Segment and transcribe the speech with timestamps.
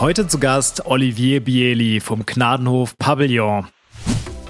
[0.00, 3.68] Heute zu Gast Olivier Bieli vom Gnadenhof Pavillon.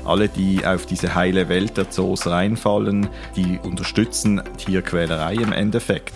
[0.03, 6.15] Alle, die auf diese heile Welt der Zoos reinfallen, die unterstützen Tierquälerei im Endeffekt.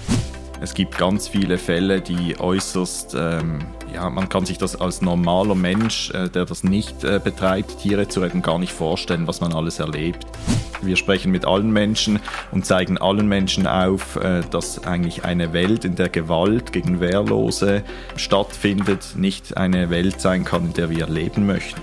[0.61, 3.61] Es gibt ganz viele Fälle, die äußerst, ähm,
[3.95, 8.09] ja, man kann sich das als normaler Mensch, äh, der das nicht äh, betreibt, Tiere
[8.09, 10.27] zu retten, gar nicht vorstellen, was man alles erlebt.
[10.83, 12.21] Wir sprechen mit allen Menschen
[12.51, 17.85] und zeigen allen Menschen auf, äh, dass eigentlich eine Welt, in der Gewalt gegen Wehrlose
[18.17, 21.81] stattfindet, nicht eine Welt sein kann, in der wir leben möchten.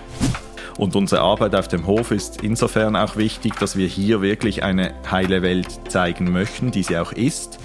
[0.77, 4.93] Und unsere Arbeit auf dem Hof ist insofern auch wichtig, dass wir hier wirklich eine
[5.09, 7.59] heile Welt zeigen möchten, die sie auch ist.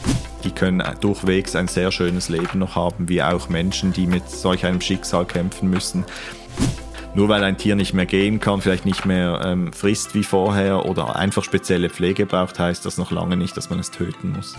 [0.44, 4.64] Die können durchwegs ein sehr schönes Leben noch haben, wie auch Menschen, die mit solch
[4.64, 6.04] einem Schicksal kämpfen müssen.
[7.14, 10.86] Nur weil ein Tier nicht mehr gehen kann, vielleicht nicht mehr ähm, frisst wie vorher
[10.86, 14.54] oder einfach spezielle Pflege braucht, heißt das noch lange nicht, dass man es töten muss.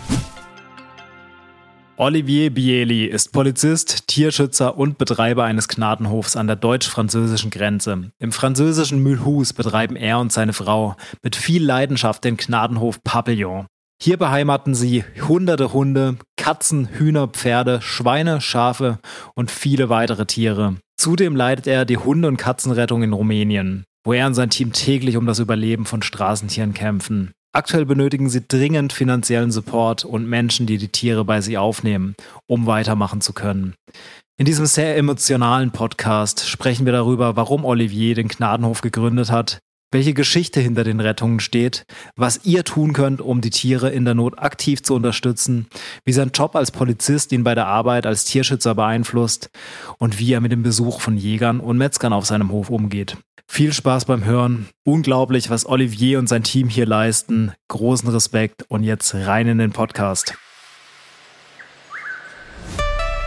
[1.98, 8.10] Olivier Bieli ist Polizist, Tierschützer und Betreiber eines Gnadenhofs an der deutsch-französischen Grenze.
[8.18, 13.66] Im französischen Mulhouse betreiben er und seine Frau mit viel Leidenschaft den Gnadenhof Papillon.
[14.00, 18.98] Hier beheimaten sie hunderte Hunde, Katzen, Hühner, Pferde, Schweine, Schafe
[19.34, 20.76] und viele weitere Tiere.
[20.96, 25.18] Zudem leitet er die Hunde- und Katzenrettung in Rumänien, wo er und sein Team täglich
[25.18, 27.32] um das Überleben von Straßentieren kämpfen.
[27.54, 32.14] Aktuell benötigen sie dringend finanziellen Support und Menschen, die die Tiere bei sich aufnehmen,
[32.46, 33.74] um weitermachen zu können.
[34.38, 39.58] In diesem sehr emotionalen Podcast sprechen wir darüber, warum Olivier den Gnadenhof gegründet hat,
[39.92, 41.84] welche Geschichte hinter den Rettungen steht,
[42.16, 45.66] was ihr tun könnt, um die Tiere in der Not aktiv zu unterstützen,
[46.06, 49.50] wie sein Job als Polizist ihn bei der Arbeit als Tierschützer beeinflusst
[49.98, 53.18] und wie er mit dem Besuch von Jägern und Metzgern auf seinem Hof umgeht.
[53.54, 54.70] Viel Spaß beim Hören.
[54.82, 57.52] Unglaublich, was Olivier und sein Team hier leisten.
[57.68, 60.32] Großen Respekt und jetzt rein in den Podcast.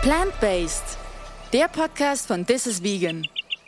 [0.02, 0.98] Plant-Based,
[1.54, 3.28] der Podcast von This is Vegan.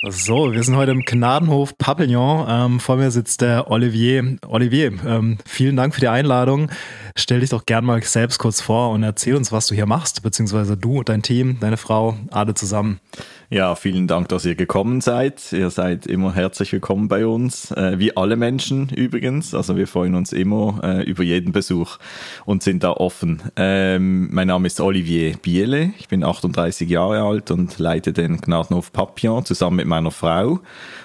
[0.10, 2.48] So, wir sind heute im Gnadenhof Papillon.
[2.50, 4.38] Ähm, vor mir sitzt der Olivier.
[4.48, 6.72] Olivier, ähm, vielen Dank für die Einladung.
[7.16, 10.24] Stell dich doch gern mal selbst kurz vor und erzähl uns, was du hier machst,
[10.24, 13.00] beziehungsweise du, dein Team, deine Frau, alle zusammen.
[13.50, 15.54] Ja, vielen Dank, dass ihr gekommen seid.
[15.54, 19.56] Ihr seid immer herzlich willkommen bei uns, äh, wie alle Menschen übrigens.
[19.56, 21.98] Also wir freuen uns immer äh, über jeden Besuch
[22.44, 23.42] und sind da offen.
[23.56, 28.92] Ähm, mein Name ist Olivier Biele, ich bin 38 Jahre alt und leite den Gnadenhof
[28.92, 30.60] Papillon zusammen mit meiner Frau.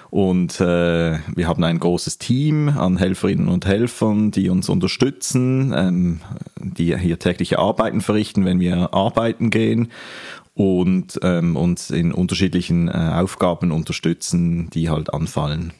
[0.09, 6.19] Und äh, wir haben ein großes Team an Helferinnen und Helfern, die uns unterstützen, ähm,
[6.59, 9.87] die hier tägliche Arbeiten verrichten, wenn wir arbeiten gehen
[10.53, 15.73] und ähm, uns in unterschiedlichen äh, Aufgaben unterstützen, die halt anfallen.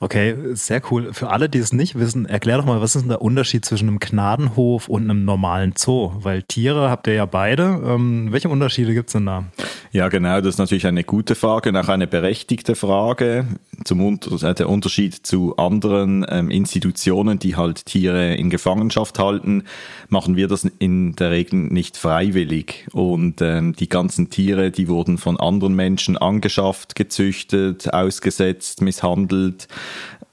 [0.00, 1.12] Okay, sehr cool.
[1.12, 3.88] Für alle, die es nicht wissen, erklär doch mal, was ist denn der Unterschied zwischen
[3.88, 6.12] einem Gnadenhof und einem normalen Zoo?
[6.20, 7.80] Weil Tiere habt ihr ja beide.
[7.84, 9.44] Ähm, welche Unterschiede gibt es denn da?
[9.92, 13.46] Ja, genau, das ist natürlich eine gute Frage und auch eine berechtigte Frage.
[13.84, 19.64] Zum Unter äh, der Unterschied zu anderen ähm, Institutionen, die halt Tiere in Gefangenschaft halten,
[20.08, 22.86] machen wir das in der Regel nicht freiwillig.
[22.92, 29.66] Und ähm, die ganzen Tiere, die wurden von anderen Menschen angeschafft, gezüchtet, ausgesetzt, misshandelt.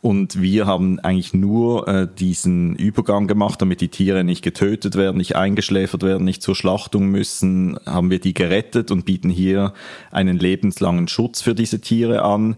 [0.01, 5.17] Und wir haben eigentlich nur äh, diesen Übergang gemacht, damit die Tiere nicht getötet werden,
[5.17, 9.73] nicht eingeschläfert werden, nicht zur Schlachtung müssen, haben wir die gerettet und bieten hier
[10.11, 12.57] einen lebenslangen Schutz für diese Tiere an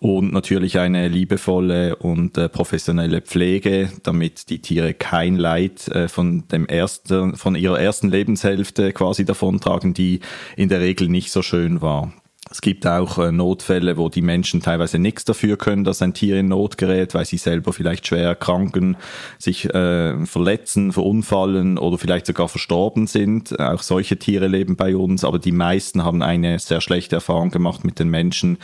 [0.00, 6.48] und natürlich eine liebevolle und äh, professionelle Pflege, damit die Tiere kein Leid äh, von
[6.48, 10.20] dem ersten, von ihrer ersten Lebenshälfte quasi davontragen, die
[10.56, 12.14] in der Regel nicht so schön war.
[12.52, 16.40] Es gibt auch äh, Notfälle, wo die Menschen teilweise nichts dafür können, dass ein Tier
[16.40, 18.96] in Not gerät, weil sie selber vielleicht schwer erkranken,
[19.38, 23.58] sich äh, verletzen, verunfallen oder vielleicht sogar verstorben sind.
[23.60, 27.84] Auch solche Tiere leben bei uns, aber die meisten haben eine sehr schlechte Erfahrung gemacht
[27.84, 28.58] mit den Menschen,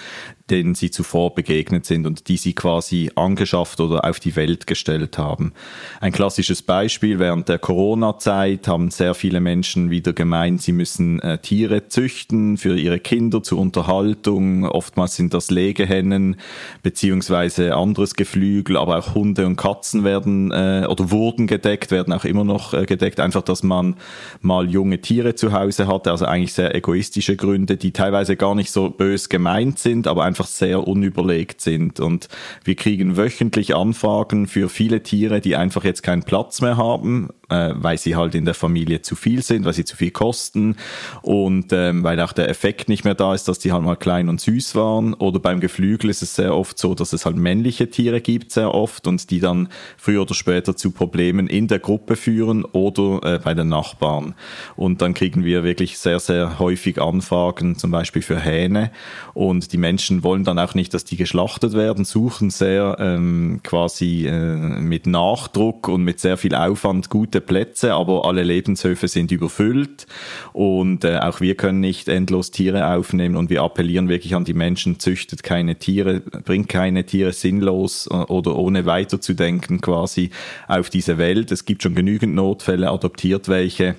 [0.50, 5.18] denen sie zuvor begegnet sind und die sie quasi angeschafft oder auf die Welt gestellt
[5.18, 5.52] haben.
[6.00, 11.38] Ein klassisches Beispiel, während der Corona-Zeit haben sehr viele Menschen wieder gemeint, sie müssen äh,
[11.38, 14.64] Tiere züchten für ihre Kinder zur Unterhaltung.
[14.64, 16.36] Oftmals sind das Legehennen
[16.82, 22.24] beziehungsweise anderes Geflügel, aber auch Hunde und Katzen werden äh, oder wurden gedeckt, werden auch
[22.24, 23.18] immer noch äh, gedeckt.
[23.18, 23.96] Einfach, dass man
[24.40, 28.70] mal junge Tiere zu Hause hatte, also eigentlich sehr egoistische Gründe, die teilweise gar nicht
[28.70, 31.98] so bös gemeint sind, aber einfach einfach sehr unüberlegt sind.
[31.98, 32.28] Und
[32.62, 37.70] wir kriegen wöchentlich Anfragen für viele Tiere, die einfach jetzt keinen Platz mehr haben, äh,
[37.74, 40.76] weil sie halt in der Familie zu viel sind, weil sie zu viel kosten
[41.22, 44.28] und ähm, weil auch der Effekt nicht mehr da ist, dass die halt mal klein
[44.28, 45.14] und süß waren.
[45.14, 48.74] Oder beim Geflügel ist es sehr oft so, dass es halt männliche Tiere gibt, sehr
[48.74, 53.38] oft, und die dann früher oder später zu Problemen in der Gruppe führen oder äh,
[53.38, 54.34] bei den Nachbarn.
[54.74, 58.90] Und dann kriegen wir wirklich sehr, sehr häufig Anfragen, zum Beispiel für Hähne.
[59.34, 64.26] Und die Menschen wollen dann auch nicht, dass die geschlachtet werden, suchen sehr ähm, quasi
[64.26, 70.06] äh, mit Nachdruck und mit sehr viel Aufwand gute Plätze, aber alle Lebenshöfe sind überfüllt
[70.52, 74.54] und äh, auch wir können nicht endlos Tiere aufnehmen und wir appellieren wirklich an die
[74.54, 80.30] Menschen, züchtet keine Tiere, bringt keine Tiere sinnlos oder ohne weiterzudenken quasi
[80.68, 81.52] auf diese Welt.
[81.52, 83.96] Es gibt schon genügend Notfälle, adoptiert welche.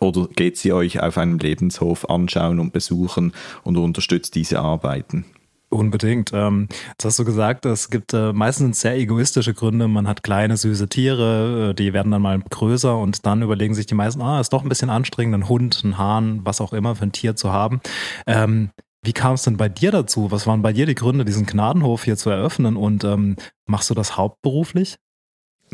[0.00, 3.32] Oder geht sie euch auf einem Lebenshof anschauen und besuchen
[3.64, 5.24] und unterstützt diese Arbeiten?
[5.72, 6.32] Unbedingt.
[6.34, 9.88] Ähm, jetzt hast du gesagt, es gibt äh, meistens sehr egoistische Gründe.
[9.88, 13.86] Man hat kleine, süße Tiere, äh, die werden dann mal größer und dann überlegen sich
[13.86, 16.94] die meisten, ah, ist doch ein bisschen anstrengend, einen Hund, einen Hahn, was auch immer
[16.94, 17.80] für ein Tier zu haben.
[18.26, 18.68] Ähm,
[19.02, 20.30] wie kam es denn bei dir dazu?
[20.30, 23.94] Was waren bei dir die Gründe, diesen Gnadenhof hier zu eröffnen und ähm, machst du
[23.94, 24.98] das hauptberuflich?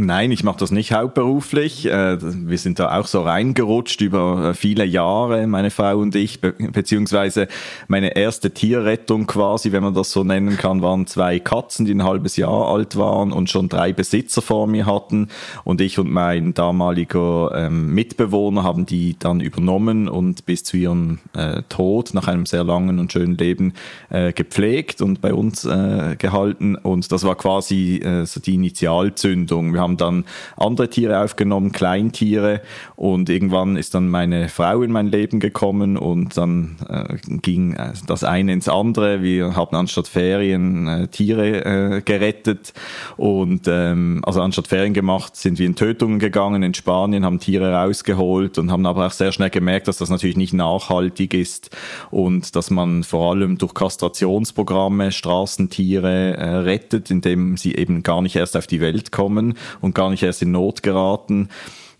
[0.00, 1.86] Nein, ich mache das nicht hauptberuflich.
[1.86, 6.40] Äh, wir sind da auch so reingerutscht über äh, viele Jahre, meine Frau und ich,
[6.40, 7.48] beziehungsweise
[7.88, 12.04] meine erste Tierrettung quasi, wenn man das so nennen kann, waren zwei Katzen, die ein
[12.04, 15.30] halbes Jahr alt waren und schon drei Besitzer vor mir hatten.
[15.64, 21.18] Und ich und mein damaliger ähm, Mitbewohner haben die dann übernommen und bis zu ihrem
[21.34, 23.72] äh, Tod nach einem sehr langen und schönen Leben
[24.10, 26.76] gepflegt und bei uns gehalten.
[26.76, 29.72] Und das war quasi so die Initialzündung.
[29.72, 30.24] Wir haben dann
[30.56, 32.60] andere Tiere aufgenommen, Kleintiere.
[32.96, 37.92] Und irgendwann ist dann meine Frau in mein Leben gekommen und dann äh, ging äh,
[38.06, 39.22] das eine ins andere.
[39.22, 41.64] Wir haben anstatt Ferien äh, Tiere
[41.96, 42.72] äh, gerettet.
[43.16, 46.62] Und ähm, also anstatt Ferien gemacht sind wir in Tötungen gegangen.
[46.62, 50.36] In Spanien, haben Tiere rausgeholt und haben aber auch sehr schnell gemerkt, dass das natürlich
[50.36, 51.76] nicht nachhaltig ist
[52.10, 58.36] und dass man vor allem durch Kastrationsprogramme Straßentiere äh, rettet, indem sie eben gar nicht
[58.36, 61.48] erst auf die Welt kommen und gar nicht erst in Not geraten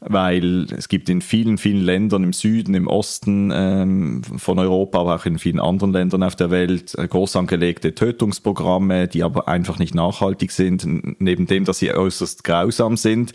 [0.01, 5.17] weil es gibt in vielen, vielen Ländern im Süden, im Osten ähm, von Europa, aber
[5.17, 9.79] auch in vielen anderen Ländern auf der Welt äh, groß angelegte Tötungsprogramme, die aber einfach
[9.79, 10.87] nicht nachhaltig sind,
[11.21, 13.33] neben dem, dass sie äußerst grausam sind,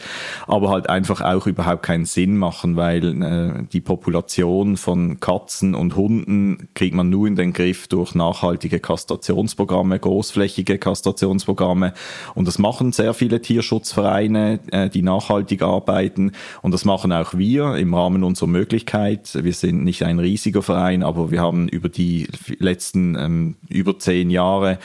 [0.48, 5.98] aber halt einfach auch überhaupt keinen Sinn machen, weil äh, die Population von Katzen und
[5.98, 11.94] Hunden kriegt man nur in den Griff durch nachhaltige Kastrationsprogramme, großflächige Kastrationsprogramme.
[12.36, 16.32] Und das machen sehr viele Tierschutzvereine, äh, die nachhaltig arbeiten
[16.62, 19.38] und das machen auch wir im Rahmen unserer Möglichkeit.
[19.44, 22.28] Wir sind nicht ein riesiger Verein, aber wir haben über die
[22.60, 24.80] letzten ähm, über zehn Jahre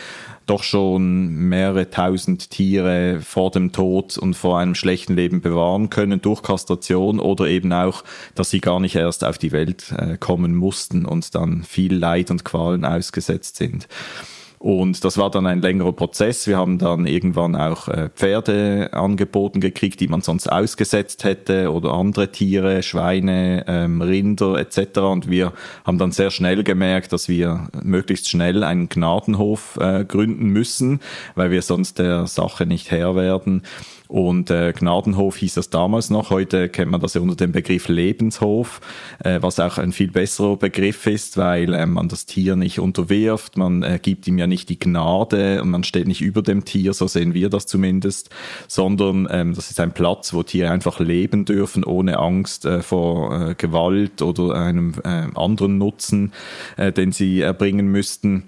[0.49, 6.23] doch schon mehrere tausend Tiere vor dem Tod und vor einem schlechten Leben bewahren können
[6.23, 8.03] durch Kastration oder eben auch,
[8.35, 12.31] dass sie gar nicht erst auf die Welt äh, kommen mussten und dann viel Leid
[12.31, 13.88] und Qualen ausgesetzt sind.
[14.58, 16.46] Und das war dann ein längerer Prozess.
[16.49, 21.93] Wir haben dann irgendwann auch äh, Pferde angeboten gekriegt, die man sonst ausgesetzt hätte oder
[21.93, 24.99] andere Tiere, Schweine, ähm, Rinder etc.
[24.99, 25.52] Und wir
[25.84, 31.00] haben dann sehr schnell gemerkt, dass wir möglichst schnell einen Gnadenhof äh, gründen müssen,
[31.37, 33.62] weil wir sonst der Sache nicht Herr werden.
[34.08, 36.31] Und äh, Gnadenhof hieß das damals noch.
[36.31, 38.81] Heute kennt man das ja unter dem Begriff Lebenshof,
[39.22, 43.58] äh, was auch ein viel besserer Begriff ist, weil äh, man das Tier nicht unterwirft,
[43.58, 46.94] man äh, gibt ihm ja nicht die Gnade und man steht nicht über dem Tier,
[46.94, 48.31] so sehen wir das zumindest,
[48.66, 53.50] sondern ähm, das ist ein Platz, wo Tiere einfach leben dürfen, ohne Angst äh, vor
[53.50, 56.32] äh, Gewalt oder einem äh, anderen Nutzen,
[56.78, 58.44] äh, den sie erbringen müssten.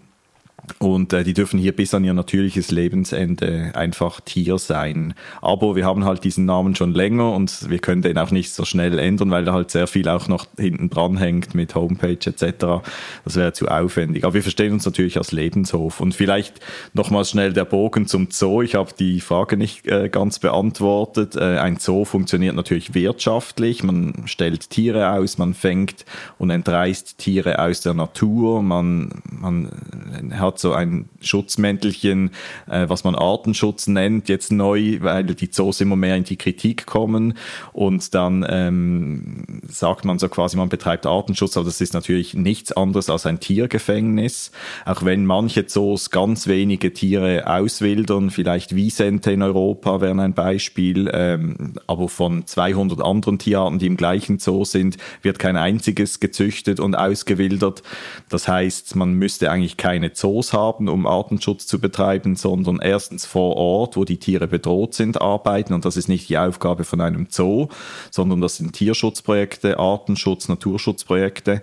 [0.78, 5.14] Und äh, die dürfen hier bis an ihr natürliches Lebensende einfach Tier sein.
[5.40, 8.64] Aber wir haben halt diesen Namen schon länger und wir können den auch nicht so
[8.64, 12.82] schnell ändern, weil da halt sehr viel auch noch hinten dran hängt mit Homepage etc.
[13.24, 14.24] Das wäre zu aufwendig.
[14.24, 16.00] Aber wir verstehen uns natürlich als Lebenshof.
[16.00, 16.60] Und vielleicht
[16.92, 18.62] nochmals schnell der Bogen zum Zoo.
[18.62, 21.36] Ich habe die Frage nicht äh, ganz beantwortet.
[21.36, 23.82] Äh, ein Zoo funktioniert natürlich wirtschaftlich.
[23.82, 26.04] Man stellt Tiere aus, man fängt
[26.38, 28.62] und entreißt Tiere aus der Natur.
[28.62, 29.70] Man, man
[30.38, 32.30] hat so ein Schutzmäntelchen,
[32.68, 36.86] äh, was man Artenschutz nennt, jetzt neu, weil die Zoos immer mehr in die Kritik
[36.86, 37.34] kommen
[37.72, 42.72] und dann ähm, sagt man so quasi, man betreibt Artenschutz, aber das ist natürlich nichts
[42.72, 44.50] anderes als ein Tiergefängnis,
[44.84, 51.10] auch wenn manche Zoos ganz wenige Tiere auswildern, vielleicht Wiesente in Europa wären ein Beispiel,
[51.12, 56.80] ähm, aber von 200 anderen Tierarten, die im gleichen Zoo sind, wird kein einziges gezüchtet
[56.80, 57.82] und ausgewildert.
[58.28, 63.26] Das heißt, man müsste eigentlich keine keine Zoos haben, um Artenschutz zu betreiben, sondern erstens
[63.26, 65.74] vor Ort, wo die Tiere bedroht sind, arbeiten.
[65.74, 67.68] Und das ist nicht die Aufgabe von einem Zoo,
[68.10, 71.60] sondern das sind Tierschutzprojekte, Artenschutz, Naturschutzprojekte.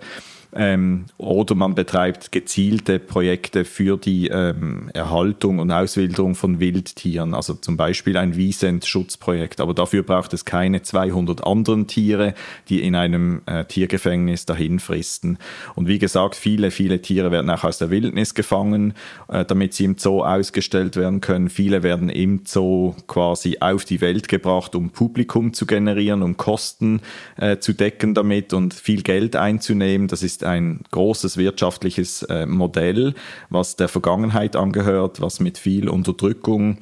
[0.54, 7.54] Ähm, oder man betreibt gezielte Projekte für die ähm, Erhaltung und Auswilderung von Wildtieren, also
[7.54, 9.60] zum Beispiel ein Wiesent-Schutzprojekt.
[9.60, 12.34] Aber dafür braucht es keine 200 anderen Tiere,
[12.70, 15.38] die in einem äh, Tiergefängnis dahin fristen.
[15.74, 18.94] Und wie gesagt, viele, viele Tiere werden auch aus der Wildnis gefangen,
[19.28, 21.50] äh, damit sie im Zoo ausgestellt werden können.
[21.50, 27.00] Viele werden im Zoo quasi auf die Welt gebracht, um Publikum zu generieren, um Kosten
[27.36, 30.08] äh, zu decken damit und viel Geld einzunehmen.
[30.08, 33.14] Das ist ist ein großes wirtschaftliches äh, Modell,
[33.50, 36.78] was der Vergangenheit angehört, was mit viel Unterdrückung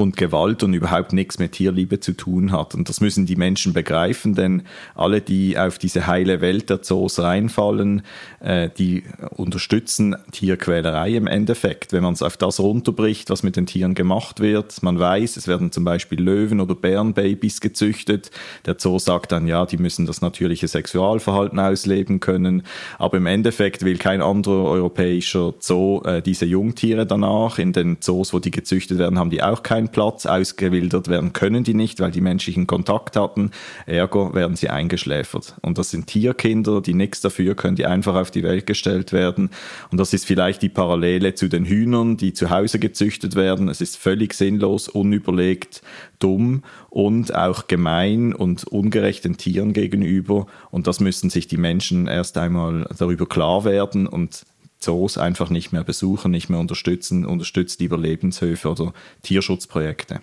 [0.00, 2.72] und Gewalt und überhaupt nichts mit Tierliebe zu tun hat.
[2.76, 4.62] Und das müssen die Menschen begreifen, denn
[4.94, 8.02] alle, die auf diese heile Welt der Zoos reinfallen,
[8.38, 9.02] äh, die
[9.34, 11.92] unterstützen Tierquälerei im Endeffekt.
[11.92, 15.48] Wenn man es auf das runterbricht, was mit den Tieren gemacht wird, man weiß, es
[15.48, 18.30] werden zum Beispiel Löwen- oder Bärenbabys gezüchtet.
[18.66, 22.62] Der Zoo sagt dann, ja, die müssen das natürliche Sexualverhalten ausleben können.
[23.00, 27.58] Aber im Endeffekt will kein anderer europäischer Zoo äh, diese Jungtiere danach.
[27.58, 30.26] In den Zoos, wo die gezüchtet werden, haben die auch keinen Platz.
[30.26, 33.50] Ausgewildert werden können die nicht, weil die menschlichen Kontakt hatten.
[33.86, 35.56] Ergo werden sie eingeschläfert.
[35.62, 39.50] Und das sind Tierkinder, die nichts dafür können, die einfach auf die Welt gestellt werden.
[39.90, 43.68] Und das ist vielleicht die Parallele zu den Hühnern, die zu Hause gezüchtet werden.
[43.68, 45.82] Es ist völlig sinnlos, unüberlegt,
[46.18, 50.46] dumm und auch gemein und ungerecht den Tieren gegenüber.
[50.70, 54.44] Und das müssen sich die Menschen erst einmal darüber klar werden und
[54.78, 58.92] Zoos einfach nicht mehr besuchen, nicht mehr unterstützen, unterstützt lieber Lebenshöfe oder
[59.22, 60.20] Tierschutzprojekte.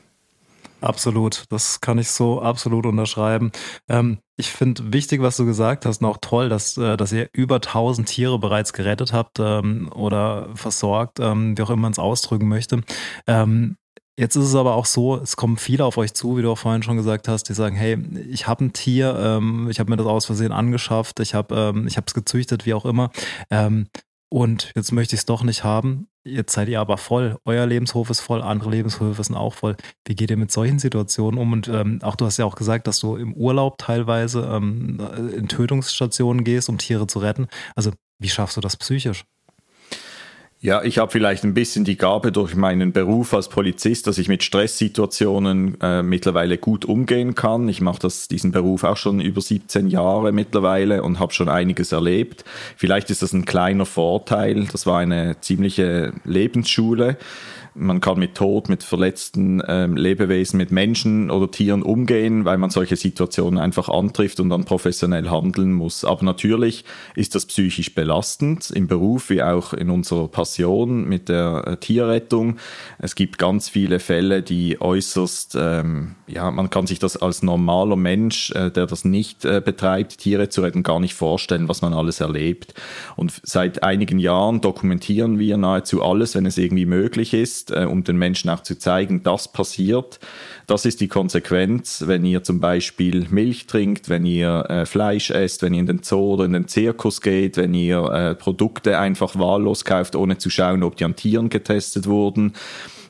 [0.82, 3.52] Absolut, das kann ich so absolut unterschreiben.
[3.88, 7.30] Ähm, ich finde wichtig, was du gesagt hast, und auch toll, dass, äh, dass ihr
[7.34, 12.00] über 1000 Tiere bereits gerettet habt ähm, oder versorgt, ähm, wie auch immer man es
[12.00, 12.82] ausdrücken möchte.
[13.26, 13.78] Ähm,
[14.18, 16.58] Jetzt ist es aber auch so, es kommen viele auf euch zu, wie du auch
[16.58, 17.98] vorhin schon gesagt hast, die sagen, hey,
[18.30, 21.86] ich habe ein Tier, ähm, ich habe mir das aus Versehen angeschafft, ich habe ähm,
[21.88, 23.12] es gezüchtet, wie auch immer.
[23.50, 23.88] Ähm,
[24.30, 26.08] und jetzt möchte ich es doch nicht haben.
[26.24, 27.38] Jetzt seid ihr aber voll.
[27.46, 29.78] Euer Lebenshof ist voll, andere Lebenshöfe sind auch voll.
[30.06, 31.54] Wie geht ihr mit solchen Situationen um?
[31.54, 35.00] Und ähm, auch du hast ja auch gesagt, dass du im Urlaub teilweise ähm,
[35.36, 37.48] in Tötungsstationen gehst, um Tiere zu retten.
[37.76, 39.26] Also wie schaffst du das psychisch?
[40.66, 44.28] Ja, ich habe vielleicht ein bisschen die Gabe durch meinen Beruf als Polizist, dass ich
[44.28, 47.70] mit Stresssituationen äh, mittlerweile gut umgehen kann.
[47.70, 52.46] Ich mache diesen Beruf auch schon über 17 Jahre mittlerweile und habe schon einiges erlebt.
[52.78, 54.66] Vielleicht ist das ein kleiner Vorteil.
[54.72, 57.20] Das war eine ziemliche Lebensschule
[57.76, 62.70] man kann mit Tod, mit verletzten ähm, Lebewesen, mit Menschen oder Tieren umgehen, weil man
[62.70, 66.06] solche Situationen einfach antrifft und dann professionell handeln muss.
[66.06, 71.64] Aber natürlich ist das psychisch belastend im Beruf wie auch in unserer Passion mit der
[71.68, 72.58] äh, Tierrettung.
[72.98, 77.98] Es gibt ganz viele Fälle, die äußerst, ähm, ja, man kann sich das als normaler
[77.98, 81.94] Mensch, äh, der das nicht äh, betreibt, Tiere zu retten, gar nicht vorstellen, was man
[81.94, 82.74] alles erlebt.
[83.18, 87.86] Und seit einigen Jahren dokumentieren wir nahezu alles, wenn es irgendwie möglich ist ist, äh,
[87.86, 90.20] um den Menschen auch zu zeigen, das passiert.
[90.68, 95.62] Das ist die Konsequenz, wenn ihr zum Beispiel Milch trinkt, wenn ihr äh, Fleisch esst,
[95.62, 99.38] wenn ihr in den Zoo oder in den Zirkus geht, wenn ihr äh, Produkte einfach
[99.38, 102.54] wahllos kauft, ohne zu schauen, ob die an Tieren getestet wurden.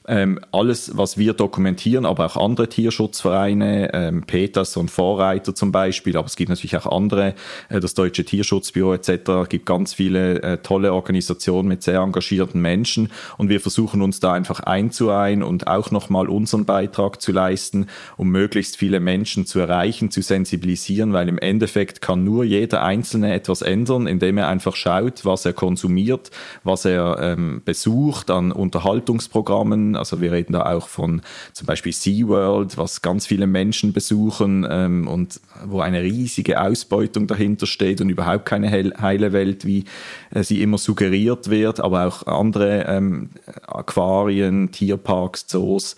[0.08, 6.28] Ähm, alles, was wir dokumentieren, aber auch andere Tierschutzvereine, ähm, Peterson Vorreiter zum Beispiel, aber
[6.28, 7.34] es gibt natürlich auch andere,
[7.70, 13.12] äh, das Deutsche Tierschutzbüro etc., gibt ganz viele äh, tolle Organisationen mit sehr engagierten Menschen
[13.38, 18.30] und wir versuchen uns da einfach einzureihen und auch nochmal unseren Beitrag zu leisten, um
[18.30, 23.64] möglichst viele Menschen zu erreichen, zu sensibilisieren, weil im Endeffekt kann nur jeder Einzelne etwas
[23.64, 26.30] ändern, indem er einfach schaut, was er konsumiert,
[26.64, 31.22] was er ähm, besucht an Unterhaltungsprogrammen, also wir reden da auch von
[31.54, 37.66] zum Beispiel SeaWorld, was ganz viele Menschen besuchen ähm, und wo eine riesige Ausbeutung dahinter
[37.68, 39.86] steht und überhaupt keine heile Welt, wie
[40.32, 43.30] äh, sie immer suggeriert wird, aber auch andere ähm,
[43.68, 45.96] Aquarien, Tierparks, Zoos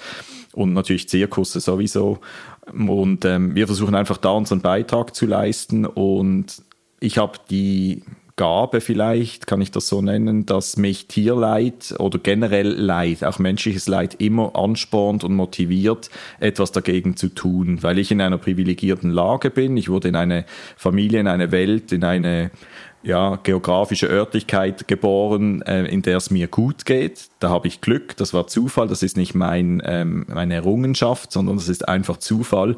[0.54, 2.20] und natürlich Zirkusse sowieso.
[2.72, 6.62] Und ähm, wir versuchen einfach da unseren Beitrag zu leisten und
[7.00, 8.01] ich habe die
[8.38, 13.88] Gabe vielleicht, kann ich das so nennen, dass mich Tierleid oder generell Leid, auch menschliches
[13.88, 19.50] Leid immer anspornt und motiviert, etwas dagegen zu tun, weil ich in einer privilegierten Lage
[19.50, 19.75] bin.
[19.75, 20.46] Ich wurde in eine
[20.77, 22.51] Familie, in eine Welt, in eine
[23.01, 27.29] ja, geografische Örtlichkeit geboren, äh, in der es mir gut geht.
[27.39, 31.58] Da habe ich Glück, das war Zufall, das ist nicht mein, ähm, meine Errungenschaft, sondern
[31.58, 32.77] das ist einfach Zufall.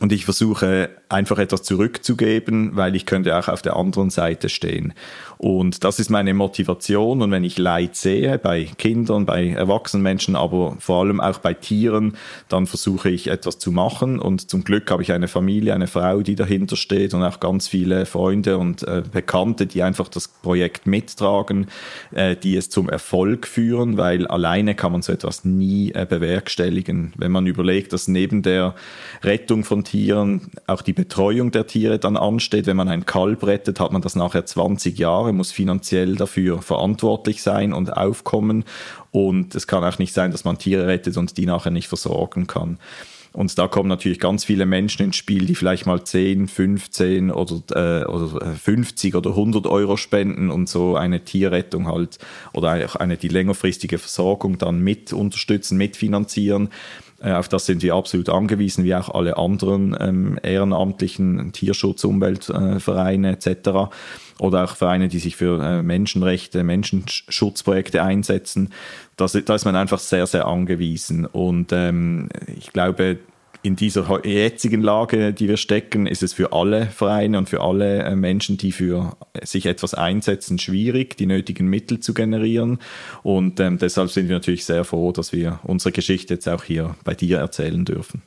[0.00, 4.92] Und ich versuche einfach etwas zurückzugeben, weil ich könnte auch auf der anderen Seite stehen.
[5.38, 7.22] Und das ist meine Motivation.
[7.22, 11.54] Und wenn ich Leid sehe, bei Kindern, bei erwachsenen Menschen, aber vor allem auch bei
[11.54, 12.16] Tieren,
[12.48, 14.18] dann versuche ich etwas zu machen.
[14.18, 17.68] Und zum Glück habe ich eine Familie, eine Frau, die dahinter steht und auch ganz
[17.68, 21.66] viele Freunde und äh, Bekannte, die einfach das Projekt mittragen,
[22.12, 27.12] äh, die es zum Erfolg führen, weil alleine kann man so etwas nie äh, bewerkstelligen.
[27.16, 28.74] Wenn man überlegt, dass neben der
[29.22, 33.78] Rettung von Tieren auch die Betreuung der Tiere dann ansteht, wenn man ein Kalb rettet,
[33.78, 38.64] hat man das nachher 20 Jahre muss finanziell dafür verantwortlich sein und aufkommen.
[39.10, 42.46] Und es kann auch nicht sein, dass man Tiere rettet und die nachher nicht versorgen
[42.46, 42.78] kann.
[43.34, 48.02] Und da kommen natürlich ganz viele Menschen ins Spiel, die vielleicht mal 10, 15 oder,
[48.02, 52.18] äh, oder 50 oder 100 Euro spenden und so eine Tierrettung halt
[52.52, 56.70] oder auch eine die längerfristige Versorgung dann mit unterstützen, mitfinanzieren.
[57.24, 63.30] Äh, auf das sind wir absolut angewiesen, wie auch alle anderen ähm, ehrenamtlichen Tierschutz, Umweltvereine
[63.30, 63.90] äh, etc
[64.38, 68.70] oder auch Vereine, die sich für äh, Menschenrechte, Menschenschutzprojekte einsetzen.
[69.16, 71.24] Das, da ist man einfach sehr, sehr angewiesen.
[71.24, 73.18] Und ähm, ich glaube,
[73.64, 78.02] in dieser jetzigen Lage, die wir stecken, ist es für alle Vereine und für alle
[78.02, 82.78] äh, Menschen, die für sich etwas einsetzen, schwierig, die nötigen Mittel zu generieren.
[83.22, 86.94] Und ähm, deshalb sind wir natürlich sehr froh, dass wir unsere Geschichte jetzt auch hier
[87.04, 88.22] bei dir erzählen dürfen.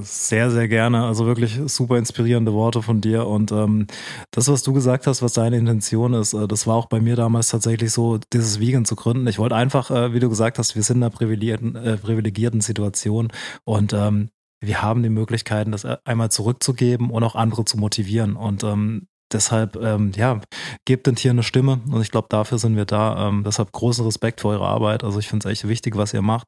[0.00, 1.04] Sehr, sehr gerne.
[1.04, 3.28] Also wirklich super inspirierende Worte von dir.
[3.28, 3.86] Und ähm,
[4.32, 7.14] das, was du gesagt hast, was deine Intention ist, äh, das war auch bei mir
[7.14, 9.28] damals tatsächlich so, dieses Vegan zu gründen.
[9.28, 12.60] Ich wollte einfach, äh, wie du gesagt hast, wir sind in einer privilegierten, äh, privilegierten
[12.60, 13.32] Situation
[13.64, 14.30] und ähm,
[14.66, 18.36] wir haben die Möglichkeiten, das äh, einmal zurückzugeben und auch andere zu motivieren.
[18.36, 20.40] Und ähm, deshalb, ähm, ja,
[20.84, 23.28] gebt den Tieren eine Stimme und ich glaube, dafür sind wir da.
[23.28, 25.04] Ähm, deshalb großen Respekt für eure Arbeit.
[25.04, 26.46] Also ich finde es echt wichtig, was ihr macht.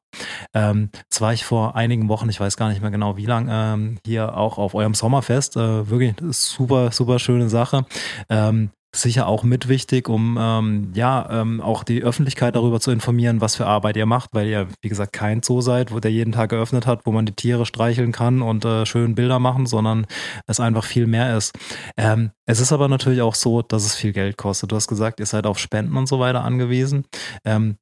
[0.53, 3.47] Ähm, jetzt war ich vor einigen Wochen, ich weiß gar nicht mehr genau wie lang,
[3.49, 5.57] ähm, hier auch auf eurem Sommerfest.
[5.57, 7.85] Äh, wirklich super, super schöne Sache.
[8.29, 13.41] Ähm, sicher auch mit wichtig, um ähm, ja ähm, auch die Öffentlichkeit darüber zu informieren,
[13.41, 16.31] was für Arbeit ihr macht, weil ihr, wie gesagt, kein Zoo seid, wo der jeden
[16.31, 20.07] Tag geöffnet hat, wo man die Tiere streicheln kann und äh, schön Bilder machen, sondern
[20.47, 21.57] es einfach viel mehr ist.
[21.97, 24.71] Ähm, es ist aber natürlich auch so, dass es viel Geld kostet.
[24.71, 27.05] Du hast gesagt, ihr seid auf Spenden und so weiter angewiesen.
[27.45, 27.77] Ähm,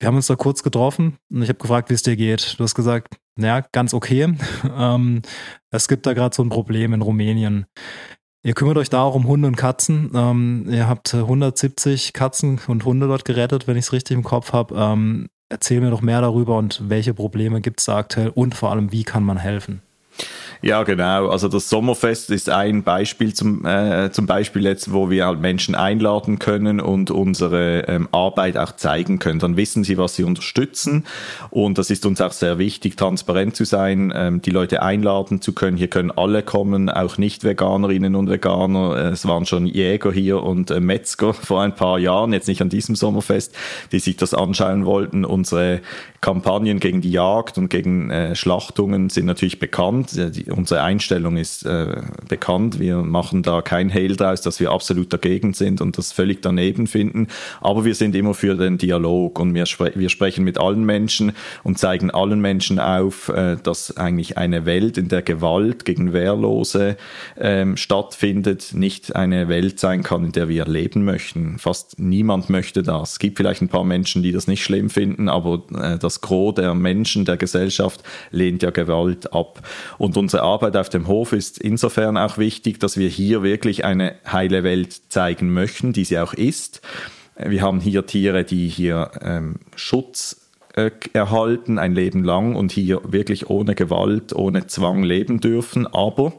[0.00, 2.58] wir haben uns da kurz getroffen und ich habe gefragt, wie es dir geht.
[2.58, 4.34] Du hast gesagt, naja, ganz okay.
[4.76, 5.22] Ähm,
[5.70, 7.66] es gibt da gerade so ein Problem in Rumänien.
[8.44, 10.10] Ihr kümmert euch da auch um Hunde und Katzen.
[10.14, 14.52] Ähm, ihr habt 170 Katzen und Hunde dort gerettet, wenn ich es richtig im Kopf
[14.52, 14.74] habe.
[14.76, 18.72] Ähm, erzähl mir doch mehr darüber und welche Probleme gibt es da aktuell und vor
[18.72, 19.80] allem, wie kann man helfen?
[20.64, 21.28] Ja, genau.
[21.28, 25.74] Also das Sommerfest ist ein Beispiel zum, äh, zum Beispiel jetzt, wo wir halt Menschen
[25.74, 29.40] einladen können und unsere ähm, Arbeit auch zeigen können.
[29.40, 31.04] Dann wissen sie, was sie unterstützen.
[31.50, 35.52] Und das ist uns auch sehr wichtig, transparent zu sein, ähm, die Leute einladen zu
[35.52, 35.76] können.
[35.76, 38.96] Hier können alle kommen, auch Nicht-Veganerinnen und Veganer.
[38.96, 42.62] Äh, es waren schon Jäger hier und äh, Metzger vor ein paar Jahren, jetzt nicht
[42.62, 43.52] an diesem Sommerfest,
[43.90, 45.24] die sich das anschauen wollten.
[45.24, 45.80] Unsere
[46.20, 50.12] Kampagnen gegen die Jagd und gegen äh, Schlachtungen sind natürlich bekannt.
[50.12, 52.78] Die, unsere Einstellung ist äh, bekannt.
[52.78, 56.86] Wir machen da kein Hehl draus, dass wir absolut dagegen sind und das völlig daneben
[56.86, 57.28] finden.
[57.60, 61.32] Aber wir sind immer für den Dialog und wir, spre wir sprechen mit allen Menschen
[61.62, 66.96] und zeigen allen Menschen auf, äh, dass eigentlich eine Welt, in der Gewalt gegen Wehrlose
[67.38, 71.58] ähm, stattfindet, nicht eine Welt sein kann, in der wir leben möchten.
[71.58, 73.12] Fast niemand möchte das.
[73.12, 76.54] Es gibt vielleicht ein paar Menschen, die das nicht schlimm finden, aber äh, das Gros
[76.54, 79.66] der Menschen, der Gesellschaft lehnt ja Gewalt ab.
[79.98, 84.16] Und unsere Arbeit auf dem Hof ist insofern auch wichtig, dass wir hier wirklich eine
[84.30, 86.80] heile Welt zeigen möchten, die sie auch ist.
[87.36, 93.00] Wir haben hier Tiere, die hier ähm, Schutz äh, erhalten, ein Leben lang und hier
[93.04, 95.86] wirklich ohne Gewalt, ohne Zwang leben dürfen.
[95.86, 96.32] Aber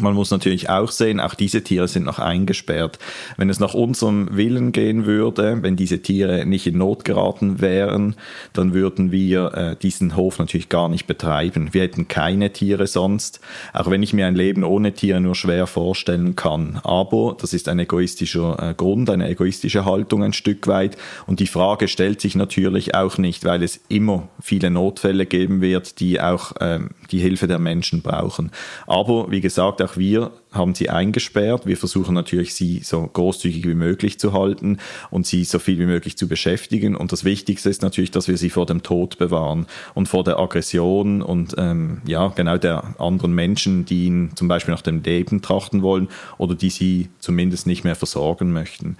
[0.00, 2.98] man muss natürlich auch sehen, auch diese Tiere sind noch eingesperrt.
[3.36, 8.16] Wenn es nach unserem Willen gehen würde, wenn diese Tiere nicht in Not geraten wären,
[8.54, 11.68] dann würden wir äh, diesen Hof natürlich gar nicht betreiben.
[11.72, 13.40] Wir hätten keine Tiere sonst,
[13.74, 16.80] auch wenn ich mir ein Leben ohne Tiere nur schwer vorstellen kann.
[16.84, 20.96] Aber das ist ein egoistischer äh, Grund, eine egoistische Haltung ein Stück weit.
[21.26, 26.00] Und die Frage stellt sich natürlich auch nicht, weil es immer viele Notfälle geben wird,
[26.00, 28.52] die auch ähm, die Hilfe der Menschen brauchen.
[28.86, 31.66] Aber wie gesagt, auch wir haben sie eingesperrt.
[31.66, 34.78] Wir versuchen natürlich, sie so großzügig wie möglich zu halten
[35.10, 36.94] und sie so viel wie möglich zu beschäftigen.
[36.94, 40.38] Und das Wichtigste ist natürlich, dass wir sie vor dem Tod bewahren und vor der
[40.38, 45.42] Aggression und ähm, ja, genau der anderen Menschen, die ihnen zum Beispiel nach dem Leben
[45.42, 48.96] trachten wollen oder die sie zumindest nicht mehr versorgen möchten.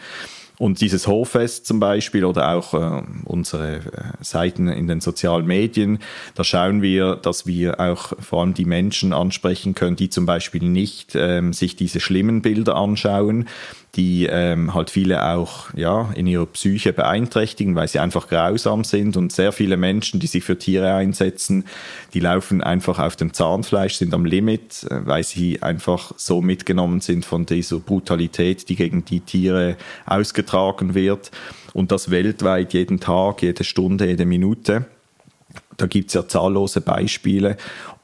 [0.62, 3.80] Und dieses Hoffest zum Beispiel oder auch äh, unsere äh,
[4.20, 5.98] Seiten in den sozialen Medien,
[6.36, 10.62] da schauen wir, dass wir auch vor allem die Menschen ansprechen können, die zum Beispiel
[10.62, 13.48] nicht ähm, sich diese schlimmen Bilder anschauen,
[13.94, 19.18] die ähm, halt viele auch ja, in ihrer Psyche beeinträchtigen, weil sie einfach grausam sind.
[19.18, 21.64] Und sehr viele Menschen, die sich für Tiere einsetzen,
[22.14, 27.02] die laufen einfach auf dem Zahnfleisch, sind am Limit, äh, weil sie einfach so mitgenommen
[27.02, 29.76] sind von dieser Brutalität, die gegen die Tiere
[30.06, 31.30] ausgetragen wird.
[31.74, 34.86] Und das weltweit jeden Tag, jede Stunde, jede Minute.
[35.76, 37.56] Da gibt es ja zahllose Beispiele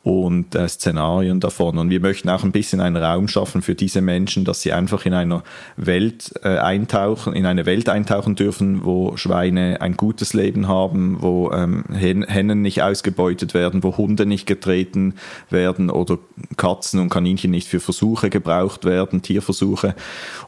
[0.04, 1.76] und äh, Szenarien davon.
[1.76, 5.04] Und wir möchten auch ein bisschen einen Raum schaffen für diese Menschen, dass sie einfach
[5.04, 5.42] in einer
[5.76, 11.50] Welt äh, eintauchen, in eine Welt eintauchen dürfen, wo Schweine ein gutes Leben haben, wo
[11.52, 15.14] ähm, Hennen nicht ausgebeutet werden, wo Hunde nicht getreten
[15.50, 16.18] werden oder
[16.56, 19.94] Katzen und Kaninchen nicht für Versuche gebraucht werden, Tierversuche.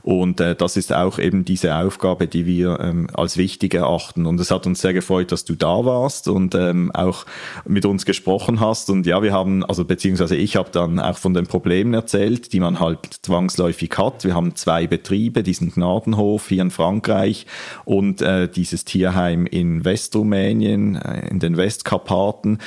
[0.03, 4.27] Und äh, das ist auch eben diese Aufgabe, die wir ähm, als wichtig erachten.
[4.27, 7.27] Und es hat uns sehr gefreut, dass du da warst und ähm, auch
[7.67, 8.89] mit uns gesprochen hast.
[8.89, 12.53] Und ja, wir haben haben, also beziehungsweise ich habe dann auch von den Problemen erzählt,
[12.53, 14.25] die man halt zwangsläufig hat.
[14.25, 17.47] Wir haben zwei Betriebe, diesen Gnadenhof hier in Frankreich
[17.85, 22.59] und äh, dieses Tierheim in Westrumänien, äh, in den Westkarpaten.